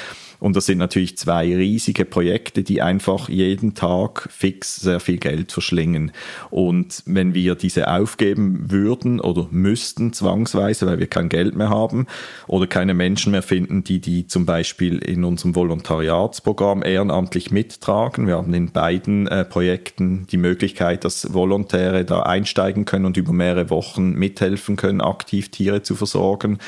[0.44, 5.54] Und das sind natürlich zwei riesige Projekte, die einfach jeden Tag fix sehr viel Geld
[5.54, 6.12] verschlingen.
[6.50, 12.08] Und wenn wir diese aufgeben würden oder müssten zwangsweise, weil wir kein Geld mehr haben
[12.46, 18.28] oder keine Menschen mehr finden, die die zum Beispiel in unserem Volontariatsprogramm ehrenamtlich mittragen.
[18.28, 23.32] Wir haben in beiden äh, Projekten die Möglichkeit, dass Volontäre da einsteigen können und über
[23.32, 26.60] mehrere Wochen mithelfen können, aktiv Tiere zu versorgen.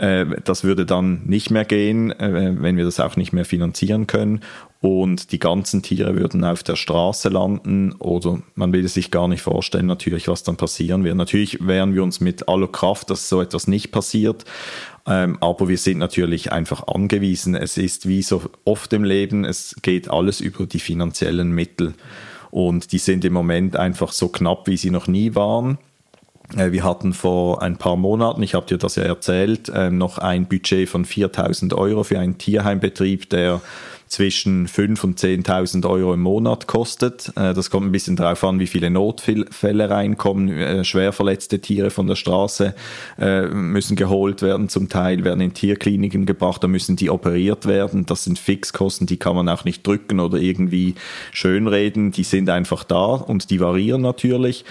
[0.00, 4.06] Äh, das würde dann nicht mehr gehen, äh, wenn wir das auch nicht mehr finanzieren
[4.06, 4.40] können.
[4.80, 9.42] Und die ganzen Tiere würden auf der Straße landen oder man will sich gar nicht
[9.42, 11.16] vorstellen, natürlich, was dann passieren wird.
[11.16, 14.46] Natürlich wehren wir uns mit aller Kraft, dass so etwas nicht passiert.
[15.06, 17.54] Ähm, aber wir sind natürlich einfach angewiesen.
[17.54, 21.92] Es ist wie so oft im Leben, es geht alles über die finanziellen Mittel.
[22.50, 25.78] Und die sind im Moment einfach so knapp, wie sie noch nie waren.
[26.56, 30.18] Äh, wir hatten vor ein paar Monaten, ich habe dir das ja erzählt, ähm, noch
[30.18, 33.60] ein Budget von 4000 Euro für einen Tierheimbetrieb, der
[34.08, 37.28] zwischen 5.000 und 10.000 Euro im Monat kostet.
[37.36, 40.48] Äh, das kommt ein bisschen darauf an, wie viele Notfälle reinkommen.
[40.48, 42.74] Äh, schwer verletzte Tiere von der Straße
[43.52, 48.06] müssen geholt werden, zum Teil werden in Tierkliniken gebracht, da müssen die operiert werden.
[48.06, 50.94] Das sind Fixkosten, die kann man auch nicht drücken oder irgendwie
[51.32, 52.12] schönreden.
[52.12, 54.64] Die sind einfach da und die variieren natürlich.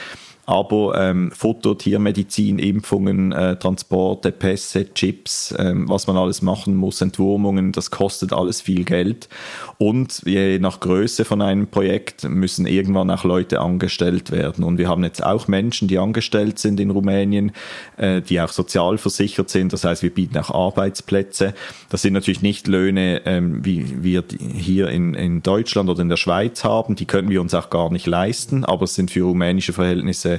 [0.50, 7.02] Aber ähm, Futter, Tiermedizin, Impfungen, äh, Transporte, Pässe, Chips, ähm, was man alles machen muss,
[7.02, 9.30] Entwurmungen, das kostet alles viel Geld.
[9.78, 14.64] Und je nach Größe von einem Projekt müssen irgendwann auch Leute angestellt werden.
[14.64, 17.52] Und wir haben jetzt auch Menschen, die angestellt sind in Rumänien,
[17.98, 19.72] äh, die auch sozial versichert sind.
[19.72, 21.54] Das heißt, wir bieten auch Arbeitsplätze.
[21.92, 26.18] Das sind natürlich nicht Löhne, ähm, wie wir hier in, in Deutschland oder in der
[26.18, 26.96] Schweiz haben.
[26.96, 30.39] Die können wir uns auch gar nicht leisten, aber es sind für rumänische Verhältnisse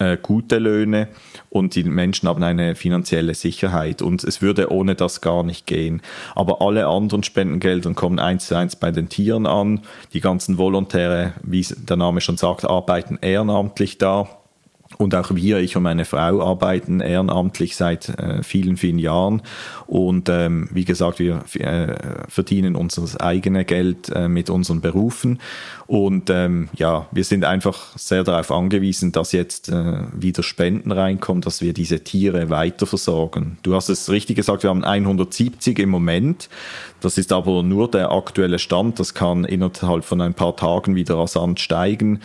[0.00, 1.08] äh, gute Löhne
[1.50, 6.02] und die Menschen haben eine finanzielle Sicherheit und es würde ohne das gar nicht gehen.
[6.34, 9.82] Aber alle anderen Spendengelder kommen eins zu eins bei den Tieren an.
[10.12, 14.39] Die ganzen Volontäre, wie der Name schon sagt, arbeiten ehrenamtlich da.
[14.98, 19.40] Und auch wir, ich und meine Frau, arbeiten ehrenamtlich seit äh, vielen, vielen Jahren.
[19.86, 21.94] Und ähm, wie gesagt, wir äh,
[22.28, 25.38] verdienen unser eigenes Geld äh, mit unseren Berufen.
[25.86, 31.40] Und ähm, ja, wir sind einfach sehr darauf angewiesen, dass jetzt äh, wieder Spenden reinkommen,
[31.40, 33.58] dass wir diese Tiere weiter versorgen.
[33.62, 36.48] Du hast es richtig gesagt, wir haben 170 im Moment.
[37.00, 39.00] Das ist aber nur der aktuelle Stand.
[39.00, 42.20] Das kann innerhalb von ein paar Tagen wieder rasant steigen.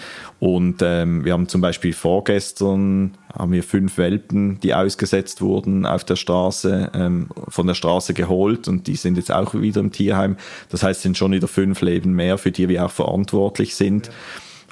[0.45, 6.03] Und ähm, wir haben zum Beispiel vorgestern haben wir fünf Welpen, die ausgesetzt wurden auf
[6.03, 10.37] der Straße, ähm, von der Straße geholt und die sind jetzt auch wieder im Tierheim.
[10.69, 14.11] Das heißt, es sind schon wieder fünf Leben mehr, für die wir auch verantwortlich sind.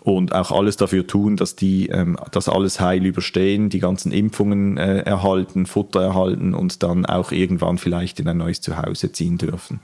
[0.03, 4.77] Und auch alles dafür tun, dass die ähm, das alles heil überstehen, die ganzen Impfungen
[4.77, 9.79] äh, erhalten, Futter erhalten und dann auch irgendwann vielleicht in ein neues Zuhause ziehen dürfen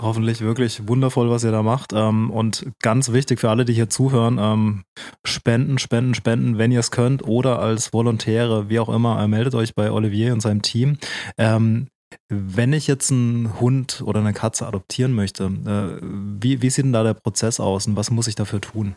[0.00, 1.92] hoffentlich wirklich wundervoll, was ihr da macht.
[1.92, 4.82] Ähm, und ganz wichtig für alle, die hier zuhören, ähm,
[5.24, 9.54] spenden, spenden, spenden, wenn ihr es könnt oder als Volontäre, wie auch immer, äh, meldet
[9.54, 10.98] euch bei Olivier und seinem Team.
[11.38, 11.88] Ähm,
[12.28, 16.92] wenn ich jetzt einen Hund oder eine Katze adoptieren möchte, äh, wie, wie sieht denn
[16.92, 18.96] da der Prozess aus und was muss ich dafür tun?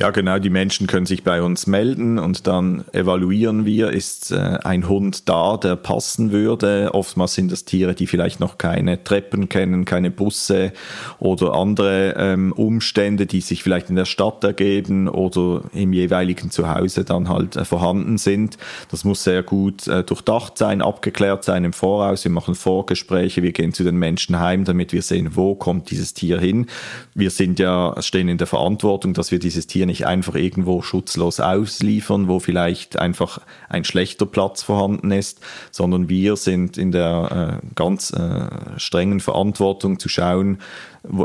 [0.00, 0.38] Ja, genau.
[0.38, 5.28] Die Menschen können sich bei uns melden und dann evaluieren wir, ist äh, ein Hund
[5.28, 6.94] da, der passen würde.
[6.94, 10.72] Oftmals sind das Tiere, die vielleicht noch keine Treppen kennen, keine Busse
[11.18, 17.04] oder andere ähm, Umstände, die sich vielleicht in der Stadt ergeben oder im jeweiligen Zuhause
[17.04, 18.56] dann halt äh, vorhanden sind.
[18.90, 22.24] Das muss sehr gut äh, durchdacht sein, abgeklärt sein im Voraus.
[22.24, 26.14] Wir machen Vorgespräche, wir gehen zu den Menschen heim, damit wir sehen, wo kommt dieses
[26.14, 26.68] Tier hin.
[27.14, 31.40] Wir sind ja, stehen in der Verantwortung, dass wir dieses Tier nicht einfach irgendwo schutzlos
[31.40, 35.40] ausliefern, wo vielleicht einfach ein schlechter Platz vorhanden ist,
[35.72, 40.58] sondern wir sind in der äh, ganz äh, strengen Verantwortung zu schauen,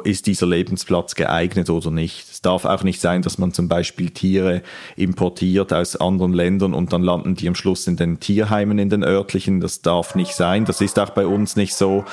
[0.04, 2.30] ist dieser Lebensplatz geeignet oder nicht.
[2.32, 4.62] Es darf auch nicht sein, dass man zum Beispiel Tiere
[4.96, 9.04] importiert aus anderen Ländern und dann landen die am Schluss in den Tierheimen in den
[9.04, 9.60] örtlichen.
[9.60, 10.66] Das darf nicht sein.
[10.66, 12.06] Das ist auch bei uns nicht so.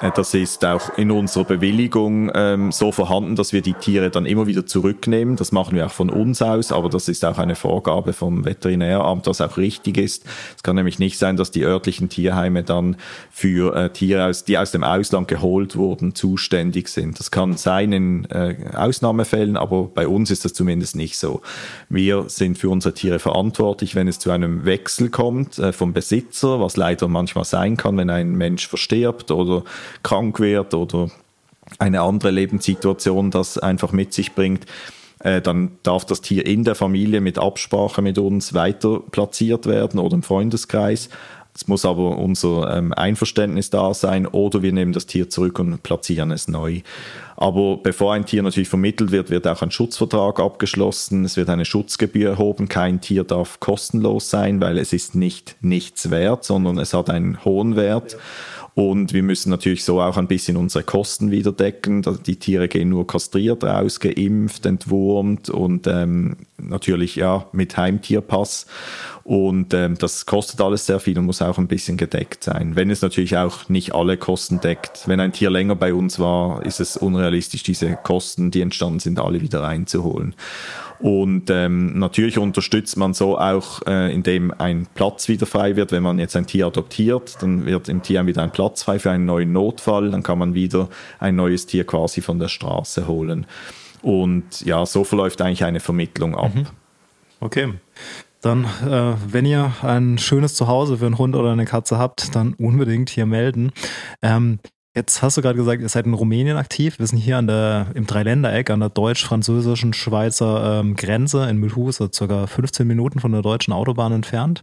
[0.00, 4.26] Äh, das ist auch in unserer Bewilligung ähm, so vorhanden, dass wir die Tiere dann
[4.26, 5.36] immer wieder zurücknehmen.
[5.36, 9.26] Das machen wir auch von uns aus, aber das ist auch eine Vorgabe vom Veterinäramt,
[9.26, 10.24] was auch richtig ist.
[10.56, 12.96] Es kann nämlich nicht sein, dass die örtlichen Tierheime dann
[13.30, 16.99] für äh, Tiere, aus, die aus dem Ausland geholt wurden, zuständig sind.
[17.16, 21.40] Das kann sein in äh, Ausnahmefällen, aber bei uns ist das zumindest nicht so.
[21.88, 26.60] Wir sind für unsere Tiere verantwortlich, wenn es zu einem Wechsel kommt äh, vom Besitzer,
[26.60, 29.64] was leider manchmal sein kann, wenn ein Mensch verstirbt oder
[30.02, 31.10] krank wird oder
[31.78, 34.66] eine andere Lebenssituation das einfach mit sich bringt,
[35.20, 40.00] äh, dann darf das Tier in der Familie mit Absprache mit uns weiter platziert werden
[40.00, 41.10] oder im Freundeskreis.
[41.60, 45.82] Es muss aber unser ähm, Einverständnis da sein oder wir nehmen das Tier zurück und
[45.82, 46.80] platzieren es neu.
[47.36, 51.26] Aber bevor ein Tier natürlich vermittelt wird, wird auch ein Schutzvertrag abgeschlossen.
[51.26, 52.68] Es wird eine Schutzgebühr erhoben.
[52.68, 57.44] Kein Tier darf kostenlos sein, weil es ist nicht nichts wert, sondern es hat einen
[57.44, 58.16] hohen Wert.
[58.74, 62.02] Und wir müssen natürlich so auch ein bisschen unsere Kosten wieder decken.
[62.26, 68.66] Die Tiere gehen nur kastriert raus, geimpft, entwurmt und ähm, natürlich ja mit Heimtierpass.
[69.24, 72.76] Und ähm, das kostet alles sehr viel und muss auch ein bisschen gedeckt sein.
[72.76, 75.06] Wenn es natürlich auch nicht alle Kosten deckt.
[75.06, 79.20] Wenn ein Tier länger bei uns war, ist es unrealistisch, diese Kosten, die entstanden sind,
[79.20, 80.34] alle wieder reinzuholen.
[81.00, 85.92] Und ähm, natürlich unterstützt man so auch, äh, indem ein Platz wieder frei wird.
[85.92, 89.10] Wenn man jetzt ein Tier adoptiert, dann wird im Tierheim wieder ein Platz frei für
[89.10, 90.10] einen neuen Notfall.
[90.10, 93.46] Dann kann man wieder ein neues Tier quasi von der Straße holen.
[94.02, 96.54] Und ja, so verläuft eigentlich eine Vermittlung ab.
[96.54, 96.66] Mhm.
[97.40, 97.72] Okay.
[98.42, 102.54] Dann, äh, wenn ihr ein schönes Zuhause für einen Hund oder eine Katze habt, dann
[102.54, 103.72] unbedingt hier melden.
[104.22, 104.60] Ähm,
[104.96, 106.98] Jetzt hast du gerade gesagt, ihr seid in Rumänien aktiv.
[106.98, 111.96] Wir sind hier an der, im Dreiländereck an der deutsch-französischen Schweizer ähm, Grenze in Mühlhus,
[111.96, 114.62] so circa 15 Minuten von der deutschen Autobahn entfernt.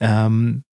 [0.00, 0.64] Ähm,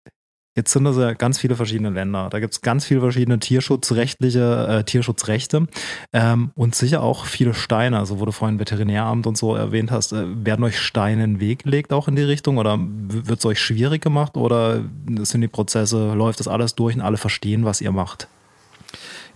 [0.56, 2.28] Jetzt sind das ja ganz viele verschiedene Länder.
[2.30, 5.66] Da gibt es ganz viele verschiedene tierschutzrechtliche äh, Tierschutzrechte
[6.12, 7.98] ähm, und sicher auch viele Steine.
[7.98, 11.40] Also wo du vorhin Veterinäramt und so erwähnt hast, äh, werden euch Steine in den
[11.40, 14.84] Weg gelegt auch in die Richtung oder wird es euch schwierig gemacht oder
[15.22, 18.28] sind die Prozesse, läuft das alles durch und alle verstehen, was ihr macht?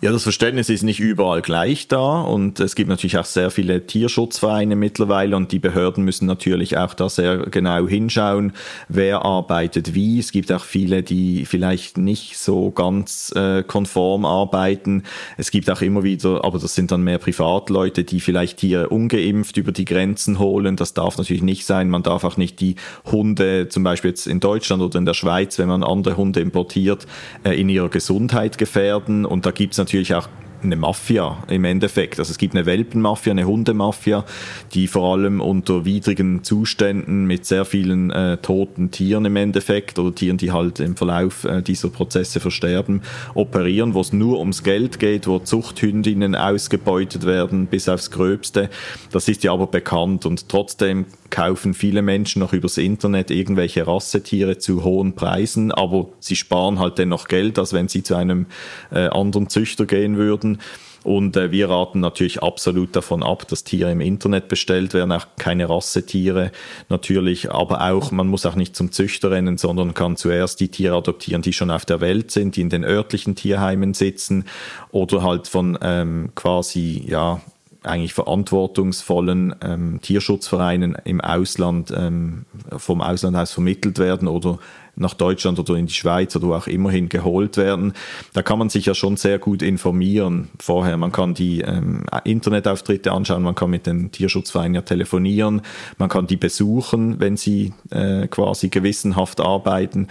[0.01, 3.85] Ja, das Verständnis ist nicht überall gleich da und es gibt natürlich auch sehr viele
[3.85, 8.53] Tierschutzvereine mittlerweile und die Behörden müssen natürlich auch da sehr genau hinschauen,
[8.89, 10.21] wer arbeitet wie.
[10.21, 15.03] Es gibt auch viele, die vielleicht nicht so ganz äh, konform arbeiten.
[15.37, 19.57] Es gibt auch immer wieder, aber das sind dann mehr Privatleute, die vielleicht Tiere ungeimpft
[19.57, 20.77] über die Grenzen holen.
[20.77, 21.91] Das darf natürlich nicht sein.
[21.91, 22.77] Man darf auch nicht die
[23.11, 27.09] Hunde, zum Beispiel jetzt in Deutschland oder in der Schweiz, wenn man andere Hunde importiert,
[27.43, 29.27] äh, in ihrer Gesundheit gefährden.
[29.27, 30.29] Und da gibt es natürlich auch
[30.63, 32.19] eine Mafia im Endeffekt.
[32.19, 34.25] Also es gibt eine Welpenmafia, eine Hundemafia,
[34.75, 40.15] die vor allem unter widrigen Zuständen mit sehr vielen äh, toten Tieren im Endeffekt oder
[40.15, 43.03] Tieren, die halt im Verlauf äh, dieser Prozesse versterben,
[43.35, 48.69] operieren, wo es nur ums Geld geht, wo Zuchthündinnen ausgebeutet werden bis aufs Gröbste.
[49.13, 54.59] Das ist ja aber bekannt und trotzdem kaufen viele Menschen noch übers Internet irgendwelche Rassetiere
[54.59, 58.47] zu hohen Preisen, aber sie sparen halt dennoch Geld, als wenn sie zu einem
[58.91, 60.59] äh, anderen Züchter gehen würden.
[61.05, 65.27] Und äh, wir raten natürlich absolut davon ab, dass Tiere im Internet bestellt werden, auch
[65.39, 66.51] keine Rassetiere
[66.89, 70.97] natürlich, aber auch, man muss auch nicht zum Züchter rennen, sondern kann zuerst die Tiere
[70.97, 74.45] adoptieren, die schon auf der Welt sind, die in den örtlichen Tierheimen sitzen
[74.91, 77.41] oder halt von ähm, quasi, ja,
[77.83, 82.45] eigentlich verantwortungsvollen ähm, Tierschutzvereinen im Ausland, ähm,
[82.77, 84.59] vom Ausland aus vermittelt werden oder
[84.97, 87.93] nach Deutschland oder in die Schweiz oder wo auch immerhin geholt werden.
[88.33, 90.97] Da kann man sich ja schon sehr gut informieren vorher.
[90.97, 95.63] Man kann die ähm, Internetauftritte anschauen, man kann mit den Tierschutzvereinen ja telefonieren,
[95.99, 100.09] man kann die besuchen, wenn sie äh, quasi gewissenhaft arbeiten.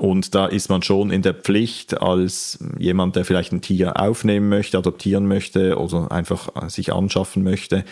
[0.00, 4.48] Und da ist man schon in der Pflicht als jemand, der vielleicht ein Tier aufnehmen
[4.48, 7.84] möchte, adoptieren möchte oder einfach sich anschaffen möchte,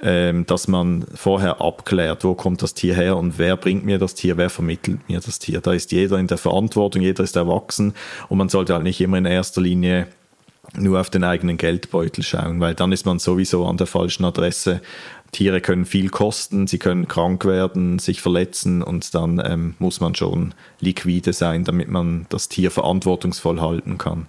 [0.00, 4.14] ähm, dass man vorher abklärt, wo kommt das Tier her und wer bringt mir das
[4.14, 5.60] Tier, wer vermittelt mir das Tier.
[5.60, 7.92] Da ist jeder in der Verantwortung, jeder ist erwachsen
[8.30, 10.06] und man sollte halt nicht immer in erster Linie
[10.74, 14.80] nur auf den eigenen Geldbeutel schauen, weil dann ist man sowieso an der falschen Adresse.
[15.32, 20.14] Tiere können viel kosten, sie können krank werden, sich verletzen und dann ähm, muss man
[20.14, 24.26] schon liquide sein, damit man das Tier verantwortungsvoll halten kann.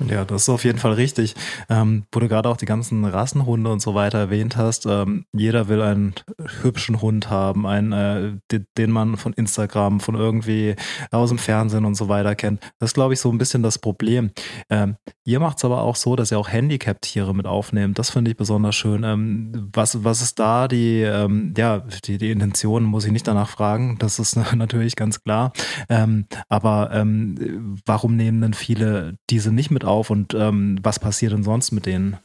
[0.00, 1.34] Ja, das ist auf jeden Fall richtig.
[1.68, 5.68] Ähm, wo du gerade auch die ganzen Rassenhunde und so weiter erwähnt hast, ähm, jeder
[5.68, 6.14] will einen
[6.62, 10.74] hübschen Hund haben, einen, äh, den man von Instagram, von irgendwie
[11.12, 12.60] aus dem Fernsehen und so weiter kennt.
[12.80, 14.32] Das ist, glaube ich, so ein bisschen das Problem.
[14.68, 17.98] Ähm, ihr macht es aber auch so, dass ihr auch Handicap-Tiere mit aufnehmt.
[17.98, 19.04] Das finde ich besonders schön.
[19.04, 23.48] Ähm, was, was ist da die, ähm, ja, die, die Intention, muss ich nicht danach
[23.48, 23.96] fragen.
[23.98, 25.52] Das ist natürlich ganz klar.
[25.88, 27.04] Ähm, aber
[27.86, 31.86] warum nehmen denn viele diese nicht mit auf und ähm, was passiert denn sonst mit
[31.86, 32.18] denen?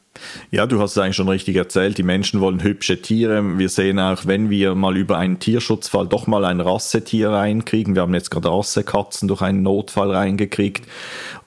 [0.50, 1.96] Ja, du hast es eigentlich schon richtig erzählt.
[1.96, 3.58] Die Menschen wollen hübsche Tiere.
[3.58, 7.94] Wir sehen auch, wenn wir mal über einen Tierschutzfall doch mal ein Rassetier reinkriegen.
[7.94, 10.86] Wir haben jetzt gerade Rassekatzen durch einen Notfall reingekriegt.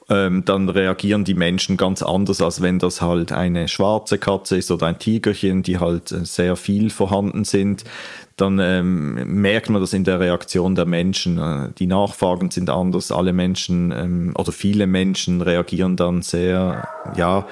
[0.09, 4.69] Ähm, dann reagieren die Menschen ganz anders, als wenn das halt eine schwarze Katze ist
[4.69, 7.85] oder ein Tigerchen, die halt äh, sehr viel vorhanden sind
[8.37, 11.37] dann ähm, merkt man das in der Reaktion der Menschen.
[11.37, 13.11] Äh, die Nachfragen sind anders.
[13.11, 17.45] Alle Menschen ähm, oder viele Menschen reagieren dann sehr, ja,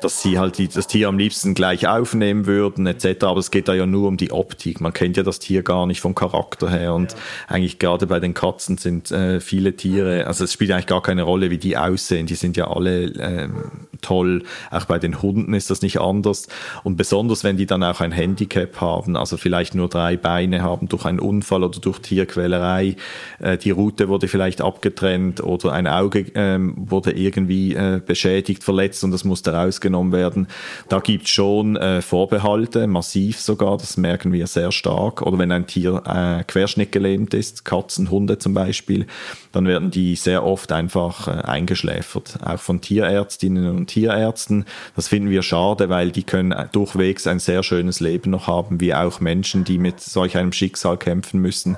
[0.00, 3.24] dass sie halt die, das Tier am liebsten gleich aufnehmen würden etc.
[3.24, 4.80] Aber es geht da ja nur um die Optik.
[4.80, 7.18] Man kennt ja das Tier gar nicht vom Charakter her und ja.
[7.48, 11.24] eigentlich gerade bei den Katzen sind äh, viele Tiere, also es spielt eigentlich gar keine
[11.24, 11.97] Rolle, wie die aussehen.
[12.26, 14.42] Die sind ja alle ähm, toll.
[14.70, 16.48] Auch bei den Hunden ist das nicht anders.
[16.84, 20.88] Und besonders, wenn die dann auch ein Handicap haben, also vielleicht nur drei Beine haben
[20.88, 22.96] durch einen Unfall oder durch Tierquälerei,
[23.40, 29.04] äh, die Rute wurde vielleicht abgetrennt oder ein Auge äh, wurde irgendwie äh, beschädigt, verletzt
[29.04, 30.48] und das musste rausgenommen werden.
[30.88, 35.22] Da gibt es schon äh, Vorbehalte, massiv sogar, das merken wir sehr stark.
[35.22, 39.06] Oder wenn ein Tier äh, querschnittgelähmt ist, Katzen, Hunde zum Beispiel,
[39.52, 44.64] dann werden die sehr oft einfach äh, eingeschläfert, auch von Tierärztinnen und Tierärzten.
[44.94, 48.94] Das finden wir schade, weil die können durchwegs ein sehr schönes Leben noch haben, wie
[48.94, 51.76] auch Menschen, die mit solch einem Schicksal kämpfen müssen.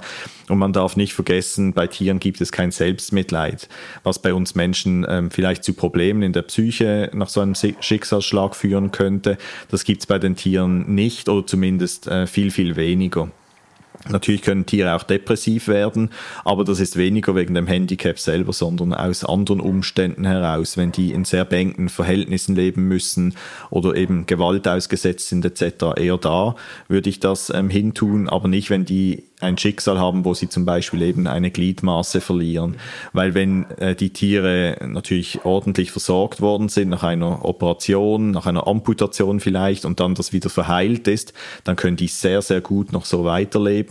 [0.49, 3.69] Und man darf nicht vergessen, bei Tieren gibt es kein Selbstmitleid,
[4.03, 8.55] was bei uns Menschen ähm, vielleicht zu Problemen in der Psyche nach so einem Schicksalsschlag
[8.55, 9.39] führen könnte.
[9.71, 13.31] Das gibt es bei den Tieren nicht oder zumindest äh, viel, viel weniger.
[14.09, 16.11] Natürlich können Tiere auch depressiv werden,
[16.45, 21.13] aber das ist weniger wegen dem Handicap selber, sondern aus anderen Umständen heraus, wenn die
[21.13, 23.35] in sehr beengen Verhältnissen leben müssen
[23.69, 25.99] oder eben Gewalt ausgesetzt sind etc.
[25.99, 26.57] Eher da
[26.89, 30.65] würde ich das ähm, hintun, aber nicht, wenn die ein Schicksal haben, wo sie zum
[30.65, 32.77] Beispiel eben eine Gliedmaße verlieren.
[33.13, 38.67] Weil wenn äh, die Tiere natürlich ordentlich versorgt worden sind nach einer Operation, nach einer
[38.67, 41.33] Amputation vielleicht und dann das wieder verheilt ist,
[41.65, 43.90] dann können die sehr, sehr gut noch so weiterleben.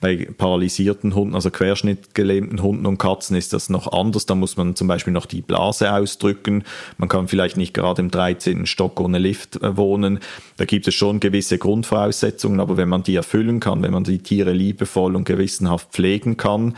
[0.00, 4.26] Bei paralysierten Hunden, also querschnittgelähmten Hunden und Katzen ist das noch anders.
[4.26, 6.64] Da muss man zum Beispiel noch die Blase ausdrücken.
[6.98, 8.66] Man kann vielleicht nicht gerade im 13.
[8.66, 10.18] Stock ohne Lift äh, wohnen.
[10.56, 14.18] Da gibt es schon gewisse Grundvoraussetzungen, aber wenn man die erfüllen kann, wenn man die
[14.18, 16.76] Tiere liebe liebevoll und gewissenhaft pflegen kann,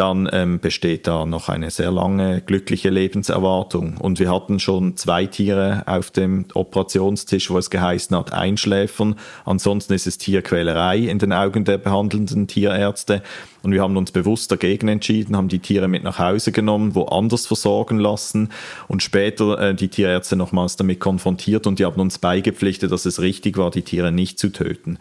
[0.00, 3.98] dann ähm, besteht da noch eine sehr lange glückliche Lebenserwartung.
[3.98, 9.16] Und wir hatten schon zwei Tiere auf dem Operationstisch, wo es geheißen hat, einschläfern.
[9.44, 13.22] Ansonsten ist es Tierquälerei in den Augen der behandelnden Tierärzte.
[13.62, 17.46] Und wir haben uns bewusst dagegen entschieden, haben die Tiere mit nach Hause genommen, woanders
[17.46, 18.48] versorgen lassen
[18.88, 23.20] und später äh, die Tierärzte nochmals damit konfrontiert und die haben uns beigepflichtet, dass es
[23.20, 24.96] richtig war, die Tiere nicht zu töten.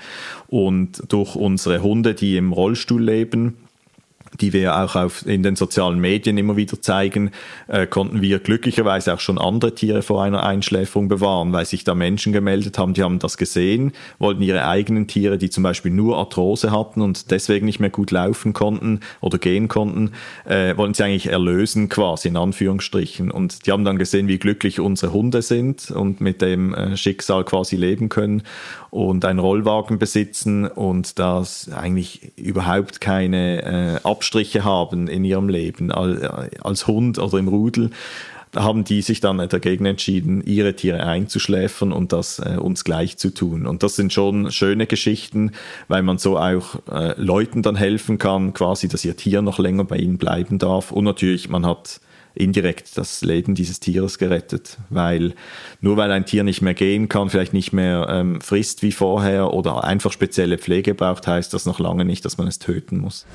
[0.47, 3.55] Und durch unsere Hunde, die im Rollstuhl leben,
[4.41, 7.31] die wir auch auf, in den sozialen Medien immer wieder zeigen,
[7.67, 11.95] äh, konnten wir glücklicherweise auch schon andere Tiere vor einer Einschläferung bewahren, weil sich da
[11.95, 16.17] Menschen gemeldet haben, die haben das gesehen, wollten ihre eigenen Tiere, die zum Beispiel nur
[16.17, 20.11] Arthrose hatten und deswegen nicht mehr gut laufen konnten oder gehen konnten,
[20.45, 23.31] äh, wollen sie eigentlich erlösen quasi in Anführungsstrichen.
[23.31, 27.43] Und die haben dann gesehen, wie glücklich unsere Hunde sind und mit dem äh, Schicksal
[27.43, 28.43] quasi leben können
[28.89, 33.99] und einen Rollwagen besitzen und das eigentlich überhaupt keine äh,
[34.29, 37.89] Abstriche haben in ihrem Leben als Hund oder im Rudel
[38.55, 43.31] haben die sich dann dagegen entschieden, ihre Tiere einzuschläfern und das äh, uns gleich zu
[43.31, 43.67] tun.
[43.67, 45.51] Und das sind schon schöne Geschichten,
[45.87, 49.83] weil man so auch äh, Leuten dann helfen kann, quasi, dass ihr Tier noch länger
[49.83, 50.91] bei ihnen bleiben darf.
[50.91, 52.01] Und natürlich, man hat
[52.33, 55.35] indirekt das Leben dieses Tieres gerettet, weil
[55.79, 59.53] nur weil ein Tier nicht mehr gehen kann, vielleicht nicht mehr ähm, frisst wie vorher
[59.53, 63.27] oder einfach spezielle Pflege braucht, heißt das noch lange nicht, dass man es töten muss.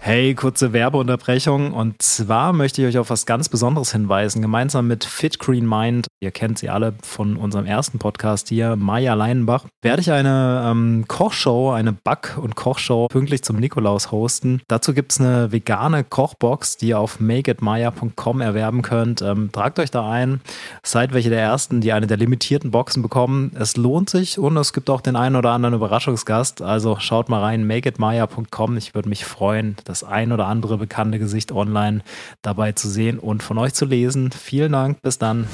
[0.00, 1.72] Hey, kurze Werbeunterbrechung.
[1.72, 4.40] Und zwar möchte ich euch auf was ganz Besonderes hinweisen.
[4.40, 9.14] Gemeinsam mit Fit Green Mind, ihr kennt sie alle von unserem ersten Podcast hier, Maya
[9.14, 14.62] Leinenbach, werde ich eine ähm, Kochshow, eine Back- und Kochshow pünktlich zum Nikolaus hosten.
[14.68, 19.20] Dazu gibt es eine vegane Kochbox, die ihr auf makeitmaya.com erwerben könnt.
[19.20, 20.40] Ähm, tragt euch da ein.
[20.84, 23.50] Seid welche der Ersten, die eine der limitierten Boxen bekommen.
[23.58, 26.62] Es lohnt sich und es gibt auch den einen oder anderen Überraschungsgast.
[26.62, 28.76] Also schaut mal rein, makeitmaya.com.
[28.76, 32.02] Ich würde mich freuen, das ein oder andere bekannte Gesicht online
[32.42, 34.30] dabei zu sehen und von euch zu lesen.
[34.30, 35.48] Vielen Dank, bis dann.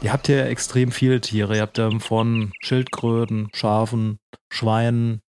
[0.00, 1.56] Ihr habt hier extrem viele Tiere.
[1.56, 4.18] Ihr habt ähm, von Schildkröten, Schafen,
[4.48, 5.20] Schweinen,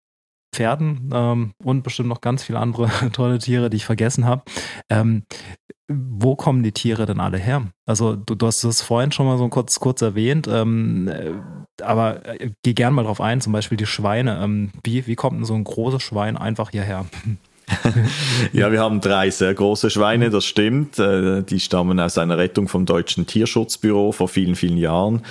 [0.54, 4.44] Pferden ähm, und bestimmt noch ganz viele andere tolle Tiere, die ich vergessen habe.
[4.90, 5.24] Ähm,
[5.92, 7.64] wo kommen die Tiere denn alle her?
[7.88, 11.32] Also du, du hast es vorhin schon mal so kurz, kurz erwähnt, ähm, äh,
[11.84, 14.40] aber äh, geh gern mal drauf ein, zum Beispiel die Schweine.
[14.42, 17.06] Ähm, wie, wie kommt denn so ein großes Schwein einfach hierher?
[18.54, 21.00] ja, wir haben drei sehr große Schweine, das stimmt.
[21.00, 25.22] Äh, die stammen aus einer Rettung vom Deutschen Tierschutzbüro vor vielen, vielen Jahren.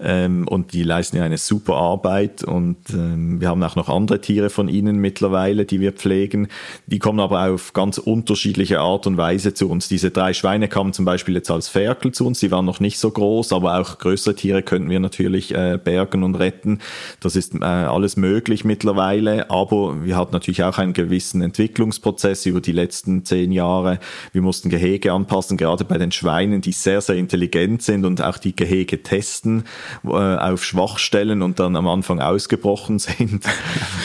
[0.00, 2.44] Ähm, und die leisten ja eine super Arbeit.
[2.44, 6.48] Und ähm, wir haben auch noch andere Tiere von ihnen mittlerweile, die wir pflegen.
[6.86, 9.88] Die kommen aber auf ganz unterschiedliche Art und Weise zu uns.
[9.88, 12.40] Diese drei Schweine kamen zum Beispiel jetzt als Ferkel zu uns.
[12.40, 16.22] Die waren noch nicht so groß, aber auch größere Tiere könnten wir natürlich äh, bergen
[16.22, 16.80] und retten.
[17.20, 19.50] Das ist äh, alles möglich mittlerweile.
[19.50, 21.42] Aber wir hatten natürlich auch einen gewissen
[21.88, 23.98] Entwicklungsprozess über die letzten zehn Jahre.
[24.32, 28.38] Wir mussten Gehege anpassen, gerade bei den Schweinen, die sehr, sehr intelligent sind und auch
[28.38, 29.64] die Gehege testen
[30.04, 33.44] äh, auf Schwachstellen und dann am Anfang ausgebrochen sind.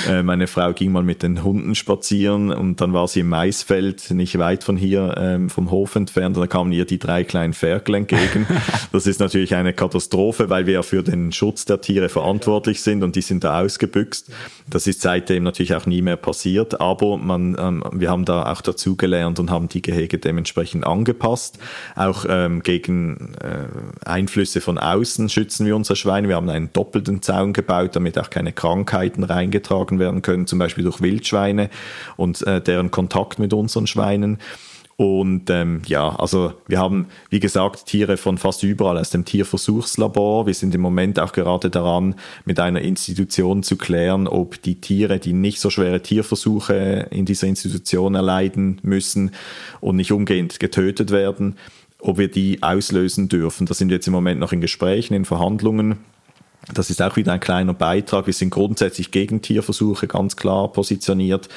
[0.09, 4.11] äh, meine Frau ging mal mit den Hunden spazieren und dann war sie im Maisfeld,
[4.11, 7.53] nicht weit von hier ähm, vom Hof entfernt, und da kamen ihr die drei kleinen
[7.53, 8.47] Ferkel entgegen.
[8.91, 13.01] Das ist natürlich eine Katastrophe, weil wir ja für den Schutz der Tiere verantwortlich sind
[13.01, 14.29] und die sind da ausgebüxt.
[14.69, 18.61] Das ist seitdem natürlich auch nie mehr passiert, aber man, ähm, wir haben da auch
[18.61, 21.59] dazugelernt und haben die Gehege dementsprechend angepasst.
[21.95, 26.27] Auch ähm, gegen äh, Einflüsse von außen schützen wir unsere Schweine.
[26.27, 30.83] Wir haben einen doppelten Zaun gebaut, damit auch keine Krankheiten reingetragen werden können, zum Beispiel
[30.83, 31.69] durch Wildschweine
[32.17, 34.39] und äh, deren Kontakt mit unseren Schweinen.
[34.95, 40.45] Und ähm, ja, also wir haben, wie gesagt, Tiere von fast überall aus dem Tierversuchslabor.
[40.45, 42.15] Wir sind im Moment auch gerade daran,
[42.45, 47.47] mit einer Institution zu klären, ob die Tiere, die nicht so schwere Tierversuche in dieser
[47.47, 49.31] Institution erleiden müssen
[49.81, 51.57] und nicht umgehend getötet werden,
[51.99, 53.65] ob wir die auslösen dürfen.
[53.65, 55.97] Da sind wir jetzt im Moment noch in Gesprächen, in Verhandlungen.
[56.71, 58.25] Das ist auch wieder ein kleiner Beitrag.
[58.25, 61.49] Wir sind grundsätzlich gegen Tierversuche ganz klar positioniert.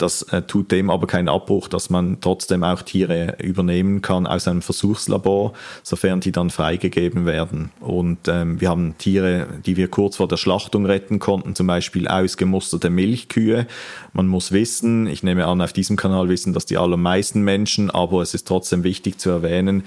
[0.00, 4.48] Das äh, tut dem aber keinen Abbruch, dass man trotzdem auch Tiere übernehmen kann aus
[4.48, 5.52] einem Versuchslabor,
[5.82, 7.70] sofern die dann freigegeben werden.
[7.80, 12.08] Und ähm, wir haben Tiere, die wir kurz vor der Schlachtung retten konnten, zum Beispiel
[12.08, 13.66] ausgemusterte Milchkühe.
[14.14, 18.22] Man muss wissen, ich nehme an, auf diesem Kanal wissen das die allermeisten Menschen, aber
[18.22, 19.84] es ist trotzdem wichtig zu erwähnen,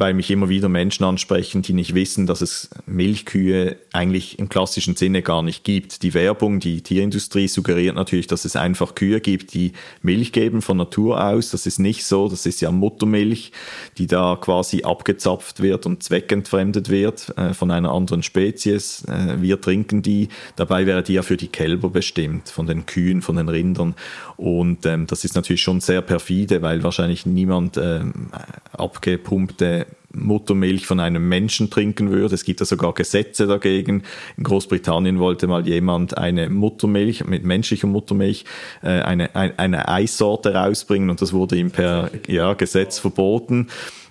[0.00, 4.96] weil mich immer wieder Menschen ansprechen, die nicht wissen, dass es Milchkühe eigentlich im klassischen
[4.96, 6.02] Sinne gar nicht gibt.
[6.02, 10.78] Die Werbung, die Tierindustrie suggeriert natürlich, dass es einfach Kühe gibt, die Milch geben von
[10.78, 11.50] Natur aus.
[11.50, 12.30] Das ist nicht so.
[12.30, 13.52] Das ist ja Muttermilch,
[13.98, 19.04] die da quasi abgezapft wird und zweckentfremdet wird äh, von einer anderen Spezies.
[19.04, 20.28] Äh, wir trinken die.
[20.56, 23.94] Dabei wäre die ja für die Kälber bestimmt, von den Kühen, von den Rindern.
[24.38, 28.30] Und ähm, das ist natürlich schon sehr perfide, weil wahrscheinlich niemand ähm,
[28.72, 32.34] abgepumpte Muttermilch von einem Menschen trinken würde.
[32.34, 34.02] Es gibt ja sogar Gesetze dagegen.
[34.36, 38.44] In Großbritannien wollte mal jemand eine Muttermilch mit menschlicher Muttermilch
[38.82, 43.68] äh, eine, eine, eine Eissorte rausbringen und das wurde ihm per ja, Gesetz verboten.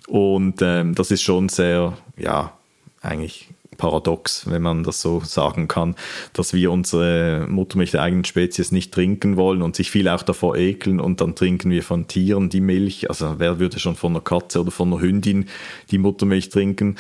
[0.08, 2.54] Und ähm, das ist schon sehr, ja,
[3.02, 3.50] eigentlich
[3.80, 5.96] paradox, wenn man das so sagen kann,
[6.34, 10.56] dass wir unsere Muttermilch der eigenen Spezies nicht trinken wollen und sich viele auch davor
[10.56, 13.10] ekeln und dann trinken wir von Tieren die Milch.
[13.10, 15.48] Also wer würde schon von einer Katze oder von einer Hündin
[15.90, 16.98] die Muttermilch trinken?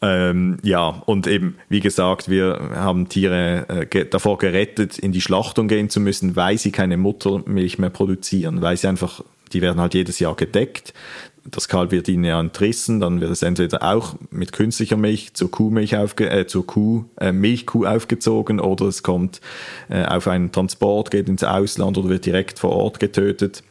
[0.00, 5.20] Ähm, ja, und eben, wie gesagt, wir haben Tiere äh, ge davor gerettet, in die
[5.20, 9.80] Schlachtung gehen zu müssen, weil sie keine Muttermilch mehr produzieren, weil sie einfach, die werden
[9.80, 10.92] halt jedes Jahr gedeckt
[11.44, 15.50] das Kalb wird ihnen ja entrissen, dann wird es entweder auch mit künstlicher Milch zur
[15.50, 19.40] Kuhmilch aufge äh, zur Kuh, äh, Milchkuh aufgezogen oder es kommt
[19.88, 23.62] äh, auf einen Transport, geht ins Ausland oder wird direkt vor Ort getötet.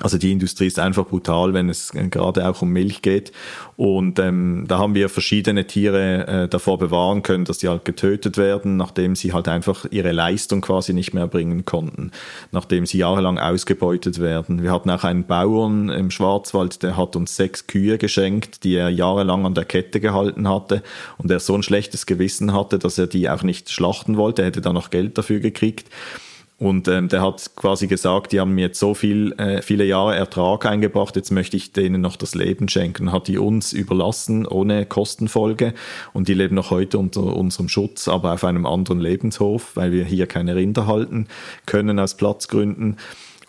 [0.00, 3.32] Also die Industrie ist einfach brutal, wenn es äh, gerade auch um Milch geht.
[3.76, 8.36] Und ähm, da haben wir verschiedene Tiere äh, davor bewahren können, dass die halt getötet
[8.36, 12.12] werden, nachdem sie halt einfach ihre Leistung quasi nicht mehr bringen konnten,
[12.52, 14.62] nachdem sie jahrelang ausgebeutet werden.
[14.62, 18.90] Wir hatten auch einen Bauern im Schwarzwald, der hat uns sechs Kühe geschenkt, die er
[18.90, 20.82] jahrelang an der Kette gehalten hatte
[21.16, 24.48] und er so ein schlechtes Gewissen hatte, dass er die auch nicht schlachten wollte, er
[24.48, 25.88] hätte da noch Geld dafür gekriegt.
[26.58, 30.16] Und ähm, der hat quasi gesagt, die haben mir jetzt so viel, äh, viele Jahre
[30.16, 33.12] Ertrag eingebracht, jetzt möchte ich denen noch das Leben schenken.
[33.12, 35.72] Hat die uns überlassen, ohne Kostenfolge.
[36.12, 40.04] Und die leben noch heute unter unserem Schutz, aber auf einem anderen Lebenshof, weil wir
[40.04, 41.28] hier keine Rinder halten
[41.64, 42.96] können aus Platzgründen.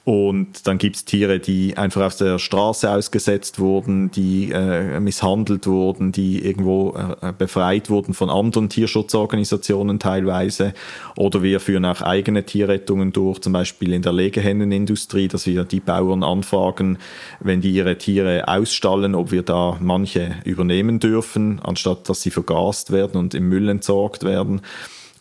[0.10, 5.68] Und dann gibt es Tiere, die einfach auf der Straße ausgesetzt wurden, die äh, misshandelt
[5.68, 10.74] wurden, die irgendwo äh, befreit wurden von anderen Tierschutzorganisationen teilweise.
[11.16, 15.80] Oder wir führen auch eigene Tierrettungen durch, zum Beispiel in der Legehennenindustrie, dass wir die
[15.80, 16.98] Bauern anfragen,
[17.40, 22.92] wenn die ihre Tiere ausstallen, ob wir da manche übernehmen dürfen, anstatt dass sie vergast
[22.92, 24.62] werden und im Müll entsorgt werden.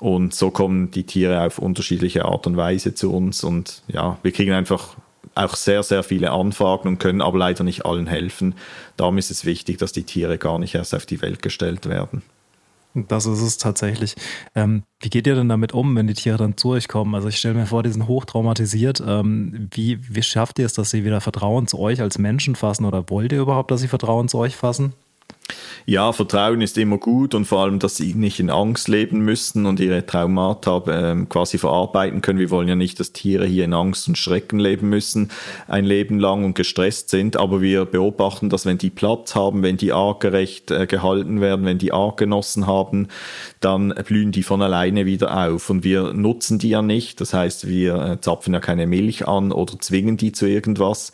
[0.01, 3.43] Und so kommen die Tiere auf unterschiedliche Art und Weise zu uns.
[3.43, 4.97] Und ja, wir kriegen einfach
[5.35, 8.55] auch sehr, sehr viele Anfragen und können aber leider nicht allen helfen.
[8.97, 12.23] Darum ist es wichtig, dass die Tiere gar nicht erst auf die Welt gestellt werden.
[12.95, 14.17] Das ist es tatsächlich.
[14.55, 17.15] Ähm, wie geht ihr denn damit um, wenn die Tiere dann zu euch kommen?
[17.15, 19.03] Also ich stelle mir vor, die sind hochtraumatisiert.
[19.07, 22.85] Ähm, wie, wie schafft ihr es, dass sie wieder Vertrauen zu euch als Menschen fassen
[22.85, 24.95] oder wollt ihr überhaupt, dass sie Vertrauen zu euch fassen?
[25.87, 29.65] Ja, Vertrauen ist immer gut und vor allem, dass sie nicht in Angst leben müssen
[29.65, 32.39] und ihre Traumata ähm, quasi verarbeiten können.
[32.39, 35.31] Wir wollen ja nicht, dass Tiere hier in Angst und Schrecken leben müssen,
[35.67, 39.79] ein Leben lang und gestresst sind, aber wir beobachten, dass wenn die Platz haben, wenn
[39.79, 43.09] die artgerecht äh, gehalten werden, wenn die Artgenossen haben,
[43.61, 47.21] dann blühen die von alleine wieder auf und wir nutzen die ja nicht.
[47.21, 51.13] Das heißt, wir äh, zapfen ja keine Milch an oder zwingen die zu irgendwas.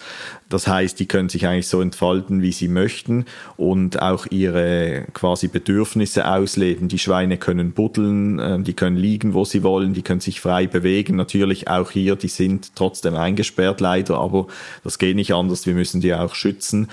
[0.51, 3.25] Das heißt, die können sich eigentlich so entfalten, wie sie möchten
[3.57, 6.89] und auch ihre quasi Bedürfnisse ausleben.
[6.89, 10.67] Die Schweine können buddeln, ähm, die können liegen, wo sie wollen, die können sich frei
[10.67, 11.17] bewegen.
[11.17, 14.47] Natürlich auch hier, die sind trotzdem eingesperrt leider, aber
[14.83, 15.67] das geht nicht anders.
[15.67, 16.89] Wir müssen die auch schützen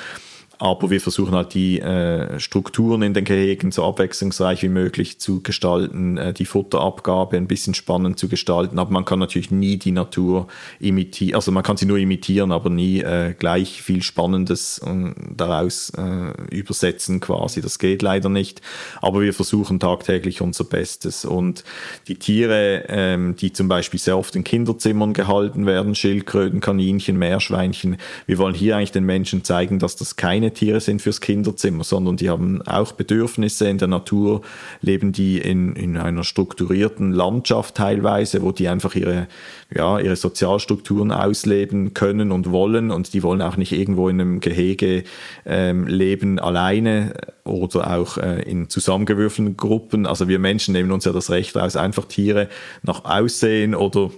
[0.62, 5.42] aber wir versuchen halt die äh, Strukturen in den Gehegen so abwechslungsreich wie möglich zu
[5.42, 9.92] gestalten, äh, die Futterabgabe ein bisschen spannend zu gestalten, aber man kann natürlich nie die
[9.92, 10.48] Natur
[10.80, 15.92] imitieren, also man kann sie nur imitieren, aber nie äh, gleich viel Spannendes äh, daraus
[15.98, 18.62] äh, übersetzen quasi, das geht leider nicht,
[19.02, 21.26] aber wir versuchen tagtäglich unser Bestes.
[21.26, 21.64] Und
[22.08, 27.98] die Tiere, ähm, die zum Beispiel sehr oft in Kinderzimmern gehalten werden, Schildkröten, Kaninchen, Meerschweinchen,
[28.28, 32.18] wir wollen hier eigentlich den Menschen zeigen, dass das keine Tiere sind fürs Kinderzimmer, sondern
[32.18, 34.42] die haben auch Bedürfnisse in der Natur,
[34.82, 39.28] leben die in, in einer strukturierten Landschaft teilweise, wo die einfach ihre,
[39.74, 44.40] ja, ihre Sozialstrukturen ausleben können und wollen und die wollen auch nicht irgendwo in einem
[44.40, 45.04] Gehege
[45.46, 50.06] ähm, leben alleine oder auch äh, in zusammengewürfelten Gruppen.
[50.06, 52.50] Also wir Menschen nehmen uns ja das Recht raus, einfach Tiere
[52.84, 54.12] nach Aussehen oder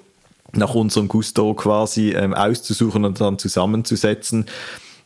[0.55, 4.45] nach unserem Gusto quasi ähm, auszusuchen und dann zusammenzusetzen.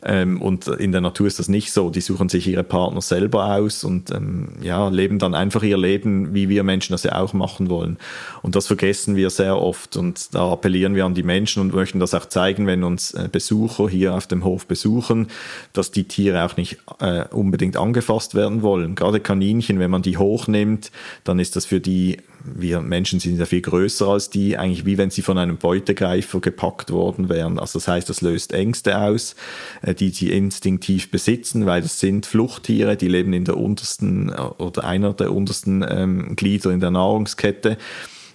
[0.04, 1.90] Ähm, und in der Natur ist das nicht so.
[1.90, 6.34] Die suchen sich ihre Partner selber aus und ähm, ja, leben dann einfach ihr Leben,
[6.34, 7.98] wie wir Menschen das ja auch machen wollen.
[8.44, 9.98] Und das vergessen wir sehr oft.
[9.98, 13.28] Und da appellieren wir an die Menschen und möchten das auch zeigen, wenn uns äh,
[13.32, 15.28] Besucher hier auf dem Hof besuchen,
[15.74, 18.96] dass die Tiere auch nicht äh, unbedingt angefasst werden wollen.
[18.96, 20.92] Gerade Kaninchen, wenn man die hochnimmt,
[21.24, 24.98] dann ist das für die wir Menschen sind ja viel größer als die, eigentlich wie
[24.98, 27.60] wenn sie von einem Beutegreifer gepackt worden wären.
[27.60, 29.36] Also das heißt, das löst Ängste aus,
[29.82, 34.42] äh, die sie instinktiv besitzen, weil das sind Fluchttiere, die leben in der untersten äh,
[34.58, 37.78] oder einer der untersten ähm, Glieder in der Nahrungskette.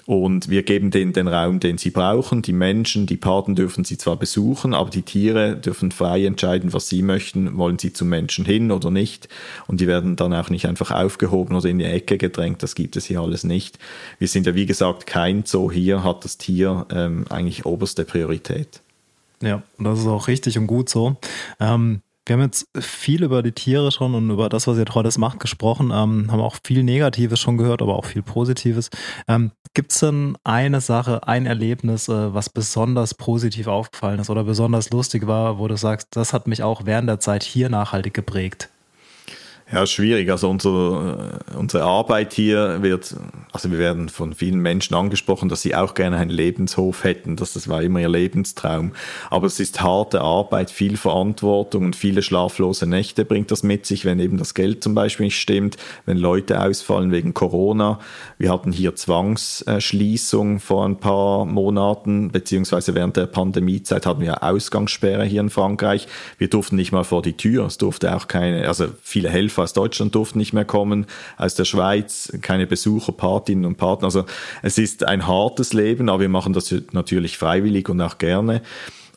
[0.07, 2.43] Und wir geben denen den Raum, den sie brauchen.
[2.43, 6.89] Die Menschen, die Paten dürfen sie zwar besuchen, aber die Tiere dürfen frei entscheiden, was
[6.89, 7.57] sie möchten.
[7.57, 9.29] Wollen sie zum Menschen hin oder nicht?
[9.69, 12.63] Und die werden dann auch nicht einfach aufgehoben oder in die Ecke gedrängt.
[12.63, 13.79] Das gibt es hier alles nicht.
[14.19, 15.71] Wir sind ja, wie gesagt, kein Zoo.
[15.71, 18.81] Hier hat das Tier ähm, eigentlich oberste Priorität.
[19.41, 21.17] Ja, das ist auch richtig und gut so.
[21.61, 25.19] Ähm, wir haben jetzt viel über die Tiere schon und über das, was ihr Trolles
[25.19, 28.91] macht, gesprochen, ähm, haben auch viel Negatives schon gehört, aber auch viel Positives.
[29.29, 34.45] Ähm, Gibt es denn eine Sache, ein Erlebnis, äh, was besonders positiv aufgefallen ist oder
[34.45, 38.15] besonders lustig war, wo du sagst, das hat mich auch während der Zeit hier nachhaltig
[38.15, 38.72] geprägt?
[39.73, 40.31] Ja, schwierig.
[40.31, 43.17] Also unser, äh, unsere Arbeit hier wird,
[43.53, 47.37] also wir werden von vielen Menschen angesprochen, dass sie auch gerne einen Lebenshof hätten.
[47.37, 48.93] dass das war immer ihr Lebenstraum.
[49.31, 54.05] Aber es ist harte Arbeit, viel Verantwortung und viele schlaflose Nächte bringt das mit sich,
[54.05, 57.99] wenn eben das Geld zum Beispiel nicht stimmt, wenn Leute ausfallen wegen Corona.
[58.37, 65.25] Wir hatten hier Zwangsschließung vor ein paar Monaten, beziehungsweise während der Pandemiezeit hatten wir Ausgangssperre
[65.25, 66.09] hier in Frankreich.
[66.37, 67.65] Wir durften nicht mal vor die Tür.
[67.65, 71.07] Es durfte auch keine, also viele Helfer aus Deutschland durften nicht mehr kommen,
[71.37, 74.07] aus der Schweiz keine Besucher, Patinnen und Partner.
[74.07, 74.25] Also
[74.63, 78.63] es ist ein hartes Leben, aber wir machen das natürlich freiwillig und auch gerne.